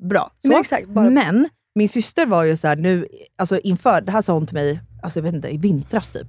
Bra. 0.09 0.31
Så. 0.39 0.49
Men 0.49 0.61
exakt, 0.61 0.89
bara, 0.89 1.11
Men 1.11 1.49
min 1.75 1.89
syster 1.89 2.27
var 2.27 2.45
ju 2.45 2.57
så 2.57 2.69
här 2.69 2.77
nu, 2.77 3.07
alltså 3.37 3.59
inför, 3.61 4.01
det 4.01 4.13
här 4.13 4.23
sa 4.23 4.33
hon 4.33 4.47
till 4.47 4.55
mig, 4.55 4.81
alltså 5.03 5.19
jag 5.19 5.25
vet 5.25 5.35
inte, 5.35 5.49
i 5.49 5.57
vintras 5.57 6.11
typ. 6.11 6.27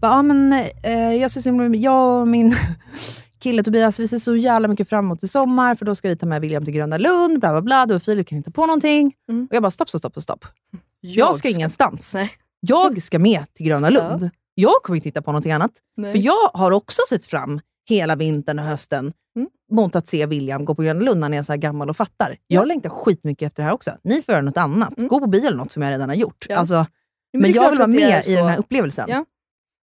Bara, 0.00 0.12
ja, 0.12 0.22
men, 0.22 0.52
eh, 0.82 1.12
jag, 1.14 1.30
ser, 1.30 1.40
så 1.40 1.48
himla- 1.48 1.76
jag 1.78 2.20
och 2.20 2.28
min 2.28 2.54
kille 3.38 3.62
Tobias, 3.62 3.98
vi 3.98 4.08
ser 4.08 4.18
så 4.18 4.36
jävla 4.36 4.68
mycket 4.68 4.88
fram 4.88 5.04
emot 5.04 5.22
i 5.22 5.28
sommar, 5.28 5.74
för 5.74 5.84
då 5.84 5.94
ska 5.94 6.08
vi 6.08 6.16
ta 6.16 6.26
med 6.26 6.40
William 6.40 6.64
till 6.64 6.74
Gröna 6.74 6.98
Lund, 6.98 7.40
bla 7.40 7.50
bla 7.52 7.62
bla, 7.62 7.86
då 7.86 8.00
Filip 8.00 8.26
kan 8.28 8.38
hitta 8.38 8.50
på 8.50 8.66
någonting. 8.66 9.14
Mm. 9.30 9.46
Och 9.50 9.54
jag 9.56 9.62
bara, 9.62 9.70
stopp, 9.70 9.88
stopp, 9.88 10.00
stopp, 10.00 10.22
stopp. 10.22 10.44
Jag 11.00 11.36
ska 11.38 11.48
ingenstans. 11.48 12.14
Nej. 12.14 12.30
Jag 12.60 13.02
ska 13.02 13.18
med 13.18 13.44
till 13.54 13.66
Gröna 13.66 13.90
Lund. 13.90 14.30
Jag 14.54 14.74
kommer 14.82 14.96
inte 14.96 15.08
hitta 15.08 15.22
på 15.22 15.30
någonting 15.32 15.52
annat. 15.52 15.70
Nej. 15.96 16.12
För 16.12 16.18
jag 16.18 16.50
har 16.54 16.70
också 16.72 17.02
sett 17.08 17.26
fram 17.26 17.60
hela 17.88 18.16
vintern 18.16 18.58
och 18.58 18.64
hösten 18.64 19.12
Mm. 19.36 19.48
mot 19.72 19.96
att 19.96 20.06
se 20.06 20.26
William 20.26 20.64
gå 20.64 20.74
på 20.74 20.82
Gröna 20.82 21.00
Lund 21.00 21.20
när 21.20 21.24
han 21.24 21.34
är 21.34 21.42
så 21.42 21.52
här 21.52 21.58
gammal 21.58 21.90
och 21.90 21.96
fattar. 21.96 22.36
Jag 22.46 22.68
längtar 22.68 22.90
skitmycket 22.90 23.46
efter 23.46 23.62
det 23.62 23.66
här 23.66 23.74
också. 23.74 23.90
Ni 24.04 24.22
får 24.22 24.32
göra 24.32 24.42
något 24.42 24.56
annat. 24.56 24.98
Mm. 24.98 25.08
Gå 25.08 25.20
på 25.20 25.26
bio 25.26 25.46
eller 25.46 25.56
något 25.56 25.72
som 25.72 25.82
jag 25.82 25.90
redan 25.90 26.08
har 26.08 26.16
gjort. 26.16 26.46
Ja. 26.48 26.56
Alltså, 26.56 26.86
men 27.32 27.50
är 27.50 27.54
jag 27.54 27.70
vill 27.70 27.78
vara 27.78 27.86
med 27.88 28.26
i 28.26 28.34
den 28.34 28.46
här 28.46 28.58
upplevelsen. 28.58 29.06
Ja. 29.08 29.24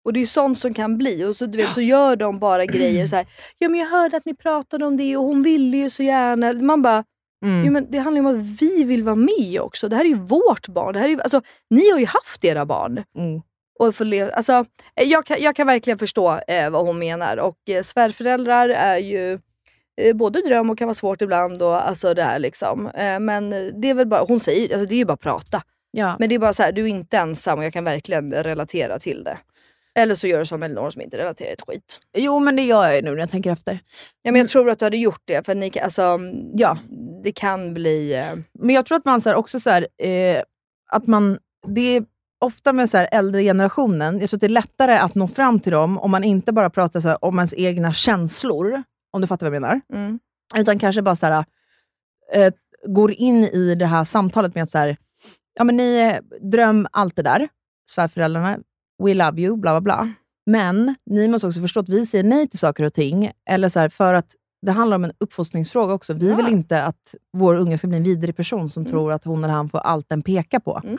Och 0.06 0.14
det 0.14 0.20
är 0.22 0.26
sånt 0.26 0.60
som 0.60 0.74
kan 0.74 0.98
bli. 0.98 1.26
Och 1.26 1.36
så, 1.36 1.46
du 1.46 1.58
vet, 1.58 1.74
så 1.74 1.82
gör 1.82 2.16
de 2.16 2.40
bara 2.40 2.66
grejer 2.66 3.06
så 3.08 3.16
här. 3.16 3.28
Ja 3.58 3.70
men 3.70 3.80
jag 3.80 3.88
hörde 3.88 4.18
att 4.18 4.26
ni 4.26 4.36
pratade 4.36 4.86
om 4.86 4.98
det 4.98 5.18
och 5.18 5.24
hon 5.24 5.42
ville 5.44 5.78
ju 5.78 5.90
så 5.90 6.04
gärna. 6.04 6.54
Man 6.54 6.82
bara, 6.82 7.04
Mm. 7.46 7.66
jo, 7.66 7.72
men 7.72 7.88
det 7.92 7.98
handlar 7.98 8.22
ju 8.22 8.28
om 8.28 8.40
att 8.40 8.62
vi 8.62 8.84
vill 8.84 9.04
vara 9.04 9.16
med 9.16 9.62
också. 9.62 9.90
Det 9.90 9.96
här 9.96 10.06
är 10.06 10.10
ju 10.10 10.16
vårt 10.16 10.68
barn. 10.68 10.94
Det 10.94 11.00
här 11.00 11.06
är 11.08 11.10
ju, 11.12 11.22
alltså, 11.22 11.42
ni 11.70 11.90
har 11.92 12.00
ju 12.00 12.06
haft 12.06 12.46
era 12.46 12.66
barn. 12.66 13.04
Mm. 13.18 13.42
Och 13.80 13.96
få 13.96 14.04
leva, 14.04 14.32
alltså, 14.32 14.66
eh, 14.96 15.08
jag, 15.08 15.26
kan, 15.26 15.38
jag 15.42 15.56
kan 15.56 15.68
verkligen 15.68 16.00
förstå 16.00 16.40
eh, 16.48 16.70
vad 16.70 16.86
hon 16.86 17.00
menar. 17.00 17.38
Och 17.38 17.58
eh, 17.70 17.84
svärföräldrar 17.84 18.70
är 18.70 18.98
ju 18.98 19.40
eh, 20.02 20.16
både 20.16 20.42
dröm 20.42 20.70
och 20.70 20.78
kan 20.78 20.88
vara 20.88 20.94
svårt 20.96 21.22
ibland. 21.22 21.62
Och, 21.62 21.88
alltså, 21.88 22.14
det 22.14 22.24
här, 22.24 22.40
liksom. 22.40 22.88
eh, 22.88 23.20
men 23.20 23.50
det 23.82 23.90
är 23.90 23.94
väl 23.94 24.08
bara, 24.08 24.22
hon 24.22 24.40
säger 24.40 24.74
alltså, 24.74 24.86
det 24.90 24.96
är 24.96 24.98
ju 24.98 25.06
bara 25.06 25.18
prata. 25.18 25.64
Ja. 25.92 26.16
Men 26.20 26.30
det 26.30 26.36
är 26.36 26.40
bara 26.40 26.54
så 26.54 26.64
här, 26.64 26.72
du 26.72 26.84
är 26.84 26.88
inte 26.88 27.18
ensam 27.18 27.60
och 27.60 27.66
jag 27.66 27.74
kan 27.74 27.84
verkligen 27.84 28.34
relatera 28.34 29.00
till 29.00 29.24
det. 29.24 29.38
Eller 29.96 30.16
så 30.16 30.28
gör 30.28 30.40
du 30.40 30.46
som 30.46 30.64
Elinor 30.64 30.90
som 30.90 31.02
inte 31.02 31.18
relaterar 31.18 31.54
ett 31.54 31.62
skit. 31.68 32.00
Jo, 32.18 32.40
men 32.40 32.56
det 32.56 32.62
gör 32.62 32.84
jag 32.86 32.96
ju 32.96 33.02
nu 33.02 33.12
när 33.12 33.18
jag 33.18 33.30
tänker 33.30 33.52
efter. 33.52 33.80
Ja, 34.22 34.32
men 34.32 34.42
jag 34.42 34.50
tror 34.50 34.70
att 34.70 34.80
du 34.80 34.86
hade 34.86 34.98
gjort 34.98 35.22
det, 35.26 35.46
för 35.46 35.56
ni, 35.56 35.72
alltså, 35.80 36.20
Ja. 36.54 36.78
det 37.24 37.32
kan 37.32 37.74
bli... 37.74 38.24
Men 38.60 38.76
jag 38.76 38.86
tror 38.86 38.98
att 38.98 39.06
man 39.06 39.22
så 39.22 39.30
här, 39.30 39.36
också 39.36 39.60
så 39.60 39.70
här, 39.70 39.88
eh, 39.98 40.42
att 40.92 41.08
man, 41.08 41.40
det 41.68 42.04
ofta 42.40 42.74
med 42.74 42.90
så 42.90 42.98
här, 42.98 43.10
äldre 43.12 43.44
generationen, 43.44 44.20
jag 44.20 44.30
tror 44.30 44.38
att 44.38 44.42
det 44.42 44.48
är 44.48 44.50
lättare 44.50 44.96
att 44.98 45.16
nå 45.16 45.28
fram 45.28 45.60
till 45.60 45.72
dem 45.72 45.98
om 45.98 46.12
man 46.12 46.24
inte 46.24 46.52
bara 46.52 46.70
pratar 46.70 47.00
så 47.00 47.16
om 47.16 47.40
ens 47.40 47.54
egna 47.54 47.94
känslor, 47.94 48.84
om 49.12 49.22
du 49.22 49.28
fattar 49.28 49.46
vad 49.50 49.56
jag 49.56 49.62
menar. 49.62 49.82
mm, 49.94 50.20
Utan 50.58 50.80
kanske 50.80 51.02
bara 51.02 51.16
så 51.16 51.26
här, 51.26 51.46
eh, 52.34 52.54
går 52.88 53.12
in 53.12 53.44
i 53.44 53.76
det 53.76 53.86
här 53.86 54.04
samtalet 54.04 54.56
med 54.56 54.64
att 54.64 54.70
så 54.70 54.78
här, 54.78 54.98
ja 55.54 55.64
men 55.64 55.78
ni, 55.78 56.20
dröm 56.42 56.88
allt 56.92 57.16
det 57.16 57.22
där, 57.22 57.48
svärföräldrarna, 57.92 58.58
we 59.04 59.14
love 59.14 59.42
you, 59.42 59.58
bla 59.58 59.72
bla 59.74 59.82
bla. 59.82 60.14
Men 60.46 60.96
ni 61.06 61.28
måste 61.28 61.48
också 61.48 61.62
förstå 61.62 61.80
att 61.80 61.90
vi 61.90 62.06
säger 62.06 62.24
nej 62.24 62.48
till 62.48 62.60
saker 62.60 62.84
och 62.84 62.94
ting, 62.94 63.32
eller 63.50 63.70
så 63.70 63.80
här, 63.80 63.90
för 63.90 64.14
att 64.14 64.36
det 64.62 64.72
handlar 64.72 64.96
om 64.96 65.04
en 65.04 65.12
uppfostringsfråga 65.18 65.94
också. 65.94 66.14
Vi 66.14 66.30
Ja. 66.30 66.36
vill 66.36 66.48
inte 66.48 66.84
att 66.84 67.16
vår 67.34 67.56
unge 67.56 67.78
ska 67.78 67.88
bli 67.88 67.98
en 67.98 68.04
vidrig 68.04 68.36
person 68.36 68.70
som 68.70 68.82
Mm. 68.82 68.92
tror 68.92 69.12
att 69.12 69.24
hon 69.24 69.44
eller 69.44 69.54
han 69.54 69.70
får 69.70 69.80
allt 69.80 70.10
den 70.10 70.22
pekar 70.22 70.60
på. 70.60 70.82
Mm. 70.84 70.98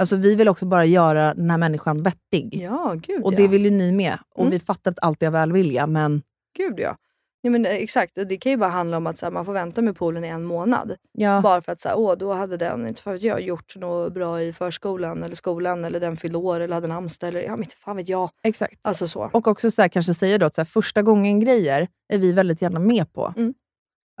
Alltså, 0.00 0.16
vi 0.16 0.34
vill 0.34 0.48
också 0.48 0.66
bara 0.66 0.84
göra 0.84 1.34
den 1.34 1.50
här 1.50 1.58
människan 1.58 2.02
vettig. 2.02 2.54
ja, 2.62 2.94
gud 3.02 3.22
Och 3.24 3.32
ja. 3.32 3.36
det 3.36 3.48
vill 3.48 3.64
ju 3.64 3.70
ni 3.70 3.92
med. 3.92 4.18
Och 4.34 4.40
Mm. 4.40 4.50
vi 4.50 4.58
fattar 4.60 4.90
att 4.90 4.98
allt 5.02 5.22
är 5.22 5.30
välvilja, 5.30 5.86
men 5.86 6.22
Gud 6.58 6.80
ja. 6.80 6.96
ja 7.42 7.50
men, 7.50 7.66
eh, 7.66 7.72
exakt, 7.74 8.14
det 8.28 8.36
kan 8.36 8.52
ju 8.52 8.58
bara 8.58 8.70
handla 8.70 8.96
om 8.96 9.06
att 9.06 9.18
så 9.18 9.26
här, 9.26 9.30
man 9.30 9.44
får 9.44 9.52
vänta 9.52 9.82
med 9.82 9.96
poolen 9.96 10.24
i 10.24 10.28
en 10.28 10.44
månad. 10.44 10.96
ja. 11.12 11.40
Bara 11.40 11.62
för 11.62 11.72
att 11.72 11.80
så 11.80 11.88
här, 11.88 11.98
åh, 11.98 12.14
då 12.18 12.32
hade 12.32 12.56
den, 12.56 12.86
inte 12.88 13.02
för 13.02 13.14
att 13.14 13.22
jag, 13.22 13.40
gjort 13.40 13.76
något 13.76 14.12
bra 14.14 14.42
i 14.42 14.52
förskolan 14.52 15.22
eller 15.22 15.34
skolan 15.34 15.84
eller 15.84 16.00
den 16.00 16.16
fyllde 16.16 16.38
år 16.38 16.60
eller 16.60 16.74
hade 16.74 16.86
namnsdag 16.88 17.28
eller 17.28 17.40
ja, 17.42 17.56
inte 17.56 17.76
fan 17.76 17.96
vet 17.96 18.08
jag. 18.08 18.30
exakt. 18.42 18.78
Alltså 18.82 19.06
så. 19.08 19.30
Och 19.32 19.48
också 19.48 19.70
så 19.70 19.82
här, 19.82 19.88
kanske 19.88 20.14
säga 20.14 20.38
då 20.38 20.46
att 20.46 20.54
så 20.54 20.64
första 20.64 21.02
gången-grejer 21.02 21.88
är 22.12 22.18
vi 22.18 22.32
väldigt 22.32 22.62
gärna 22.62 22.78
med 22.80 23.12
på. 23.12 23.34
Mm. 23.36 23.54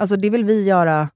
Alltså 0.00 0.16
det 0.16 0.30
vill 0.30 0.44
vi 0.44 0.64
göra. 0.64 1.08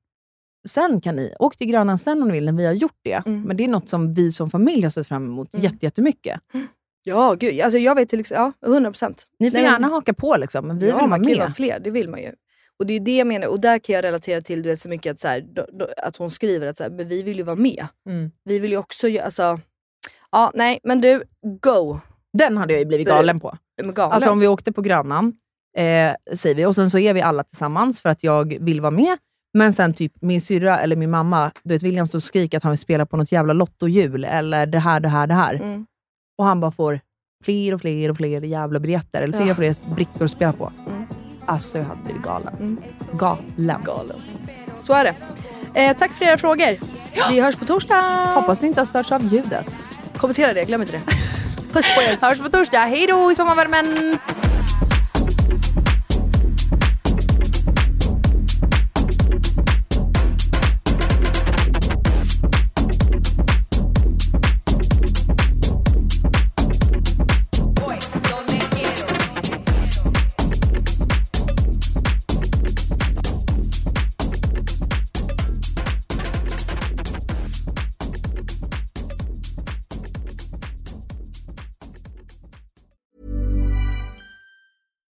Sen 0.69 1.01
kan 1.01 1.17
ni, 1.17 1.35
åk 1.39 1.57
till 1.57 1.67
Grönan 1.67 1.99
sen 1.99 2.23
om 2.23 2.29
ni 2.29 2.35
vill, 2.35 2.45
när 2.45 2.53
vi 2.53 2.67
har 2.67 2.73
gjort 2.73 2.99
det. 3.03 3.23
Mm. 3.27 3.43
Men 3.43 3.57
det 3.57 3.65
är 3.65 3.69
något 3.69 3.89
som 3.89 4.15
vi 4.15 4.33
som 4.33 4.51
familj 4.51 4.83
har 4.83 4.91
sett 4.91 5.09
fram 5.09 5.25
emot 5.25 5.55
Mm. 5.55 5.65
jätte, 5.65 5.87
jättemycket. 5.87 6.41
Ja, 7.05 7.35
gud. 7.35 7.61
Alltså, 7.61 7.79
jag 7.79 7.95
vet 7.95 8.09
till 8.09 8.21
exempel, 8.21 8.53
ja, 8.61 8.69
100 8.69 8.91
procent. 8.91 9.27
Ni 9.39 9.51
får 9.51 9.61
gärna 9.61 9.87
haka 9.89 10.15
på, 10.15 10.37
liksom, 10.37 10.67
men 10.67 10.79
vi 10.79 10.89
ja, 10.89 10.97
vill 10.97 11.09
vara 11.11 11.19
med. 11.21 11.39
vara 11.39 11.53
fler, 11.53 11.81
det 11.81 11.91
vill 11.91 12.09
man 12.09 12.21
ju. 12.21 12.33
Och 12.79 12.87
det 12.87 12.95
är 12.95 13.01
det 13.01 13.17
jag 13.17 13.27
menar, 13.27 13.49
och 13.49 13.61
där 13.61 13.79
kan 13.79 13.95
jag 13.95 14.03
relatera 14.05 14.41
till 14.41 14.63
du 14.63 14.69
vet, 14.69 14.81
så 14.81 14.89
mycket 14.89 15.13
att, 15.13 15.21
så 15.21 15.29
här, 15.29 15.41
då, 15.41 15.67
då, 15.73 15.89
att 15.97 16.17
hon 16.17 16.31
skriver 16.31 16.67
att 16.67 16.77
så 16.77 16.83
här, 16.83 16.91
men 16.91 17.09
vi 17.09 17.23
vill 17.23 17.37
ju 17.37 17.43
vara 17.43 17.57
med. 17.57 17.87
Mm. 18.09 18.31
Vi 18.45 18.59
vill 18.59 18.71
ju 18.71 18.77
också 18.77 19.07
alltså, 19.25 19.61
ja 20.33 20.51
nej 20.55 20.81
men 20.85 21.01
du, 21.01 21.23
go! 21.63 21.99
Den 22.33 22.57
hade 22.57 22.73
jag 22.73 22.81
ju 22.81 22.87
blivit 22.87 23.09
galen 23.09 23.41
på. 23.41 23.57
Men 23.83 23.95
galen. 23.95 24.13
Alltså 24.13 24.31
om 24.31 24.41
vi 24.41 24.47
åkte 24.49 24.73
på 24.73 24.83
Grönan, 24.83 25.33
eh, 25.77 26.37
säger 26.37 26.55
vi, 26.55 26.67
och 26.67 26.75
sen 26.75 26.91
så 26.91 26.99
är 26.99 27.15
vi 27.15 27.23
alla 27.23 27.45
tillsammans 27.45 28.01
för 28.01 28.09
att 28.09 28.25
jag 28.25 28.57
vill 28.61 28.81
vara 28.81 28.91
med. 28.91 29.19
Men 29.55 29.73
sen 29.73 29.95
typ 29.95 30.13
min 30.21 30.41
syrra 30.41 30.79
eller 30.79 30.97
min 30.97 31.11
mamma, 31.11 31.51
du 31.63 31.75
vet 31.75 31.83
William 31.83 32.07
står 32.07 32.19
och 32.19 32.23
skriker 32.23 32.57
att 32.59 32.63
han 32.65 32.73
vill 32.73 32.79
spela 32.79 33.07
på 33.07 33.17
något 33.17 33.33
jävla 33.33 33.53
lottohjul 33.53 34.25
eller 34.25 34.67
det 34.67 34.79
här, 34.79 35.01
det 35.01 35.09
här, 35.09 35.27
det 35.27 35.35
här. 35.35 35.55
Mm. 35.55 35.87
Och 36.39 36.45
han 36.45 36.61
bara 36.61 36.71
får 36.71 37.01
fler 37.45 37.75
och 37.75 37.81
fler 37.81 38.11
och 38.11 38.17
fler 38.17 38.41
jävla 38.41 38.81
biljetter, 38.81 39.23
eller 39.23 39.37
fler 39.39 39.47
Ja. 39.47 39.51
och 39.53 39.57
fler 39.57 39.77
brickor 39.95 40.25
att 40.25 40.31
spela 40.31 40.53
på. 40.53 40.73
Mm. 40.87 41.03
Alltså 41.47 41.79
jag 41.79 41.85
hade 41.85 42.03
blivit 42.05 42.23
galen. 42.23 42.55
Mm. 42.61 42.79
Galen. 43.13 43.83
Galen. 43.85 44.21
Så 44.87 44.93
är 44.93 45.05
det. 45.05 45.15
Eh, 45.81 45.97
tack 45.97 46.13
för 46.13 46.25
era 46.25 46.39
frågor. 46.39 46.79
Vi 47.31 47.41
hörs 47.41 47.57
på 47.57 47.65
torsdag. 47.65 48.01
Hoppas 48.35 48.61
ni 48.61 48.69
inte 48.69 48.81
har 48.81 48.87
störts 48.87 49.13
av 49.13 49.25
ljudet. 49.25 49.77
Kommentera 50.17 50.53
det, 50.53 50.65
glöm 50.65 50.81
inte 50.81 50.93
det. 50.93 51.03
Puss 51.73 51.97
på 51.97 52.03
er. 52.03 52.29
Hörs 52.29 52.39
på 52.41 52.49
torsdag. 52.49 52.79
Hej 52.79 53.07
då 53.07 53.33
i 53.33 53.35
sommarvärmen! 53.35 54.19